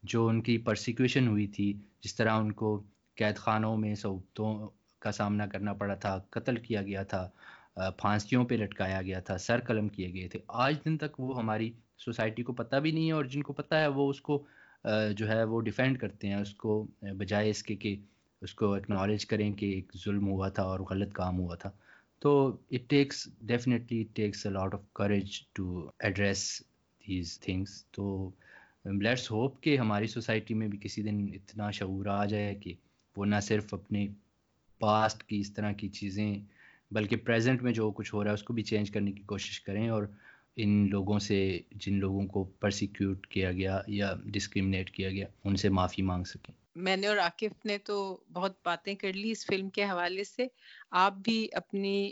[0.04, 1.72] جو ان کی پرسیکیوشن ہوئی تھی،
[2.04, 2.82] جس طرح ان کو
[3.18, 4.68] قید خانوں میں صعوبتوں
[5.02, 7.30] کا سامنا کرنا پڑا تھا، قتل کیا گیا تھا
[7.98, 11.72] پھانسیوں پہ لٹکایا گیا تھا، سر قلم کیے گئے تھے۔ آج دن تک وہ ہماری
[11.98, 14.44] سوسائٹی کو پتہ بھی نہیں ہے، اور جن کو پتہ ہے، وہ اس کو
[15.18, 16.86] جو ہے، وہ ڈیفینڈ کرتے ہیں، اس کو،
[17.18, 17.96] بجائے اس کے کہ
[18.44, 21.72] اس کو اکنالج کریں کہ ایک ظلم ہوا تھا اور غلط کام ہوا تھا۔
[22.20, 26.64] تو it takes definitely it takes a lot of courage to address
[27.08, 28.30] these things تو
[28.86, 32.74] لیٹس ہوپ کہ ہماری سوسائٹی میں بھی کسی دن اتنا شعور آ جائے کہ
[33.18, 34.08] وہ نہ صرف اپنے
[34.80, 36.40] پاسٹ کی اس طرح کی چیزیں،
[36.92, 39.62] بلکہ پریزنٹ میں جو کچھ ہو رہا ہے اس کو بھی چینج کرنے کی کوشش
[39.62, 40.04] کریں اور
[40.56, 45.70] ان لوگوں سے، جن لوگوں کو پرسیکیوٹ کیا گیا یا ڈسکریمنیٹ کیا گیا، ان سے
[45.70, 47.96] معافی مانگ سکیں۔ میں نے اور عاقف نے تو
[48.34, 50.48] بہت باتیں کر لی اس فلم کے حوالے سے۔
[51.04, 52.12] آپ بھی اپنی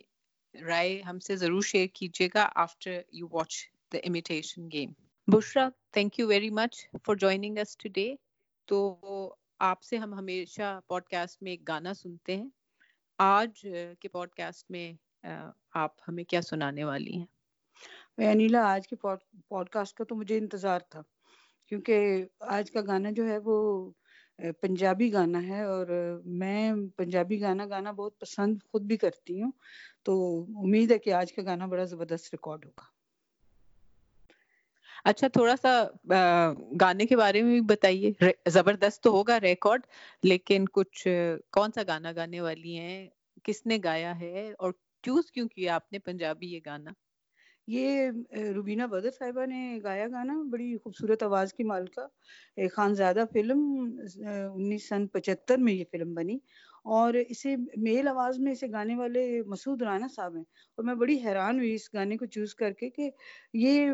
[0.53, 3.53] رائے ہم سے ضرور شیئر کیجیے گا after you watch
[3.91, 4.91] the imitation game.
[5.27, 8.13] Bushra thank you very much for joining us today
[8.67, 8.77] تو
[9.59, 12.49] آپ سے ہم ہمیشہ پوڈ کاسٹ میں ایک گانا سنتے ہیں۔
[13.19, 13.67] آج
[13.99, 14.91] کے پوڈ کاسٹ میں
[15.73, 17.25] آپ ہمیں کیا سنانے والی ہیں؟
[18.29, 21.01] انیلا، آج کے پوڈ کاسٹ کا تو مجھے انتظار تھا۔
[21.67, 22.23] کیونکہ
[22.55, 23.55] آج کا گانا جو ہے وہ
[24.61, 25.87] پنجابی گانا ہے اور
[26.25, 29.51] میں پنجابی گانا گانا بہت پسند خود بھی کرتی ہوں،
[30.03, 32.83] تو امید ہے کہ آج کا گانا بڑا زبردست ریکارڈ ہوگا۔
[35.03, 35.83] اچھا تھوڑا سا
[36.81, 38.11] گانے کے بارے میں بھی بتائیے۔
[38.47, 39.81] زبردست تو ہوگا ریکارڈ،
[40.23, 41.07] لیکن کچھ
[41.51, 43.09] کون سا گانا گانے والی ہیں؟
[43.43, 44.71] کس نے گایا ہے؟ اور
[45.03, 46.91] چوز کیوں کیا آپ نے پنجابی یہ گانا؟
[47.67, 48.09] یہ
[48.55, 53.61] روبینہ بدر صاحبہ نے گایا گانا بڑی خوبصورت آواز کی مالکہ۔ خانزادہ فلم
[54.53, 56.37] انیس سن پچہتر میں یہ فلم بنی۔
[56.95, 60.43] اور اسے میل آواز میں اسے گانے والے مسعود رانا صاحب ہیں۔
[60.77, 63.09] اور میں بڑی حیران ہوئی اس گانے کو چوز کر کے کہ
[63.53, 63.93] یہ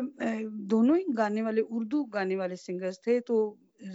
[0.70, 3.36] دونوں ہی گانے والے، اردو گانے والے سنگرز تھے۔ تو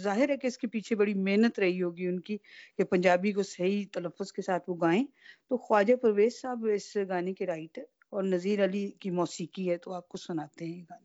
[0.02, 2.36] ظاہر ہے کہ اس کے پیچھے بڑی محنت رہی ہوگی ان کی
[2.78, 5.04] کہ پنجابی کو صحیح تلفظ کے ساتھ وہ گائیں۔
[5.48, 7.82] تو خواجہ پرویز صاحب اس گانے کے رائٹر
[8.14, 11.02] اور نذیر علی کی موسیقی ہے تو آپ کو سناتے ہیں یہ گانا۔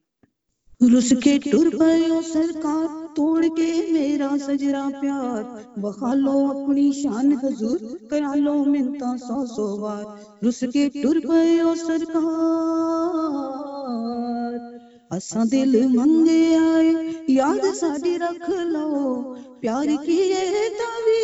[0.81, 2.85] رس کے ٹر پیو سرکار
[3.15, 5.43] توڑ کے میرا سجرا پیار
[5.77, 7.79] بخا لو اپنی شان حضور
[8.09, 10.03] کرا لو منتا سو سو بار
[10.45, 12.27] رس کے ٹر پیو سرکار
[15.11, 16.93] اساں دل منگے آئے
[17.27, 18.89] یاد ساڈی رکھ لو
[19.59, 20.45] پیار کیے
[20.77, 21.23] تاوی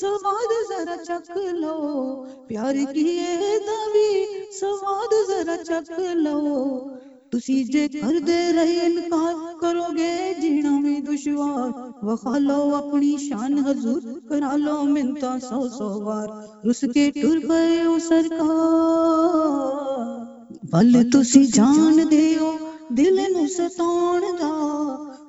[0.00, 4.24] سواد ذرا چک لو۔ پیار کیے تاوی
[4.60, 6.78] سواد ذرا چک لو۔
[7.32, 11.70] تسی جے کر دے رہے انکار کرو گے، جینا بھی دشوار۔
[12.04, 16.28] وخا لو اپنی شان حضور، کرا لو منتا سو سو بار
[16.70, 18.46] رس کے ٹر پئے او سرکار۔
[20.72, 22.52] ول تسی جان دیو،
[22.88, 24.52] دل نو ستان دا۔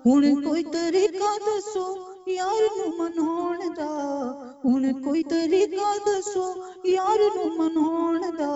[0.05, 3.91] ہن کوئی طریقہ دسو یار نو مناون دا
[4.63, 6.47] ہن کوئی طریقہ دسو
[6.85, 8.55] یار نو مناون دا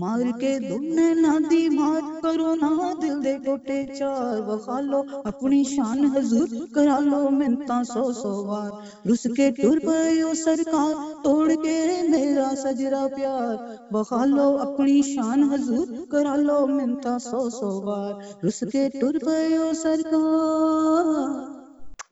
[0.00, 2.70] مار کے دنے نہ دی مار کرو نہ
[3.02, 8.70] دل دے ٹوٹے چار وخالو اپنی شان حضور کرا لو منتا سو سو بار
[9.10, 11.78] رس کے ٹر پیو سرکار توڑ کے
[12.08, 13.56] میرا سجرا پیار
[13.92, 18.12] بخالو اپنی شان حضور کرا لو منتا سو سو بار
[18.46, 21.60] رس کے ٹر پیو سرکار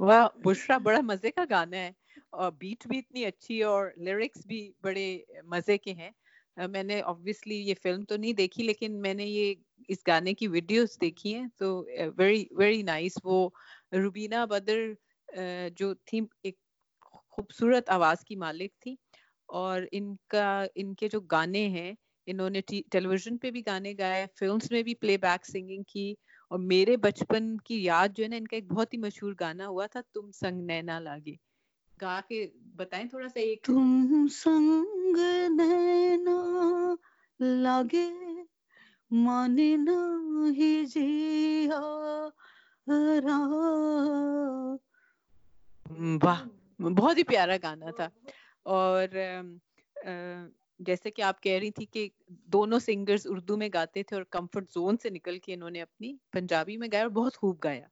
[0.01, 1.91] واہ، بشرا بڑا مزے کا گانا ہے۔
[2.31, 5.07] اور بیٹ بھی اتنی اچھی اور لیرکس بھی بڑے
[5.45, 6.11] مزے کے ہیں۔
[6.69, 9.55] میں نے آبویسلی یہ فلم تو نہیں دیکھی، لیکن میں نے یہ
[9.89, 11.85] اس گانے کی ویڈیوز دیکھی ہیں۔ تو
[12.17, 13.49] ویری ویری نائس وہ
[13.93, 14.79] روبینہ بدر
[15.77, 16.57] جو تھی، ایک
[17.31, 18.95] خوبصورت آواز کی مالک تھی۔
[19.49, 21.93] اور ان کا، ان کے جو گانے ہیں،
[22.27, 26.15] انہوں نے ٹیلی ویژن پہ بھی گانے گائے فلمس میں بھی پلے بیک سنگنگ کی۔
[26.51, 29.67] اور میرے بچپن کی یاد جو ہے نا ان کا ایک بہت ہی مشہور گانا
[29.67, 31.35] ہوا تھا تم سنگ نینا لاگے۔
[32.01, 32.39] گا کے
[32.77, 33.87] بتائیں تھوڑا سا ایک۔ تم
[34.33, 35.17] سنگ
[35.57, 36.39] نینا
[37.63, 38.07] لاگے
[39.11, 39.71] مانے
[40.59, 41.81] ہی جیا
[46.23, 46.41] واہ
[46.91, 48.09] بہت ہی پیارا گانا تھا۔
[48.67, 49.09] اور
[50.87, 54.71] جیسے کہ آپ کہہ رہی تھی کہ دونوں سنگرز اردو میں گاتے تھے اور کمفرٹ
[54.71, 57.87] زون سے نکل کے انہوں نے اپنی پنجابی میں گایا اور بہت خوب گایا۔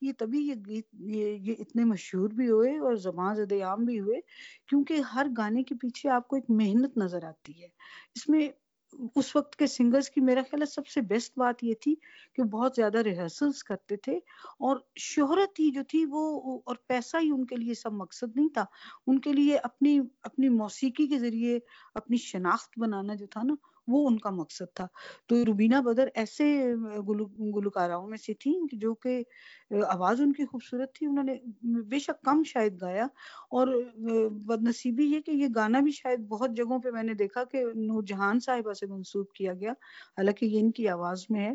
[0.00, 4.00] یہ تبھی یہ گیت، یہ یہ اتنے مشہور بھی ہوئے اور زبان زد عام بھی
[4.00, 4.20] ہوئے
[4.66, 7.68] کیونکہ ہر گانے کے پیچھے آپ کو ایک محنت نظر آتی ہے۔
[8.14, 8.48] اس میں
[9.16, 11.94] اس وقت کے سنگرز کی میرا خیال ہے سب سے بیسٹ بات یہ تھی
[12.34, 14.16] کہ بہت زیادہ ریہرسلس کرتے تھے
[14.60, 18.48] اور شہرت ہی جو تھی وہ اور پیسہ ہی ان کے لیے سب مقصد نہیں
[18.48, 18.64] تھا۔
[19.06, 21.58] ان کے لیے اپنی اپنی موسیقی کے ذریعے
[21.94, 23.54] اپنی شناخت بنانا جو تھا نا
[23.88, 24.86] وہ ان کا مقصد تھا۔
[25.26, 26.74] تو روبینہ بدر ایسے
[27.56, 29.22] گلوکاراؤں میں سے تھیں جو کہ
[29.88, 31.34] آواز ان کی خوبصورت تھی، انہوں نے
[31.82, 33.04] بے شک کم شاید گایا۔
[33.50, 33.68] اور
[34.46, 37.64] بد نصیبی یہ کہ یہ گانا بھی شاید بہت جگہوں پہ میں نے دیکھا کہ
[37.74, 39.72] نور جہان صاحبہ سے منسوب کیا گیا۔
[40.18, 41.52] حالانکہ یہ ان کی آواز میں ہے۔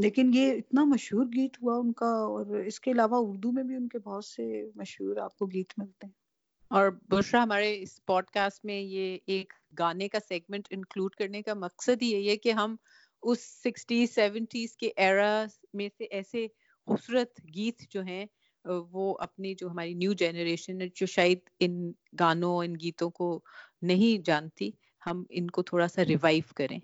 [0.00, 3.74] لیکن یہ اتنا مشہور گیت ہوا ان کا اور اس کے علاوہ اردو میں بھی
[3.76, 6.25] ان کے بہت سے مشہور آپ کو گیت ملتے ہیں۔
[6.70, 11.54] اور بشرا ہمارے اس پوڈ کاسٹ میں یہ ایک گانے کا سیگمنٹ انکلوڈ کرنے کا
[11.54, 12.76] مقصد ہی یہی ہے کہ ہم
[13.22, 15.44] اس سکسٹیز سیونٹیز کے ایرا
[15.74, 16.46] میں سے ایسے
[16.86, 18.26] خوبصورت گیت جو ہیں،
[18.64, 23.40] وہ اپنی جو ہماری نیو جنریشن جو شاید ان گانوں، ان گیتوں کو
[23.82, 24.70] نہیں جانتی،
[25.06, 26.78] ہم ان کو تھوڑا سا ریوائو کریں۔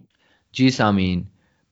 [0.52, 1.22] جی سامعین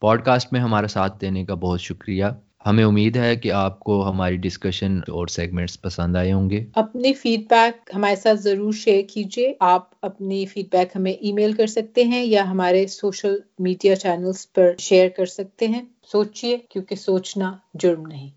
[0.00, 2.24] پوڈ کاسٹ میں ہمارا ساتھ دینے کا بہت شکریہ۔
[2.66, 7.12] ہمیں امید ہے کہ آپ کو ہماری ڈسکشن اور سیگمنٹس پسند آئے ہوں گے۔ اپنی
[7.12, 11.66] فیڈ بیک ہمارے ساتھ ضرور شیئر کیجیے۔ آپ اپنی فیڈ بیک ہمیں ای میل کر
[11.66, 15.82] سکتے ہیں یا ہمارے سوشل میڈیا چینلز پر شیئر کر سکتے ہیں۔
[16.12, 18.28] سوچئے کیونکہ سوچنا جرم نہیں۔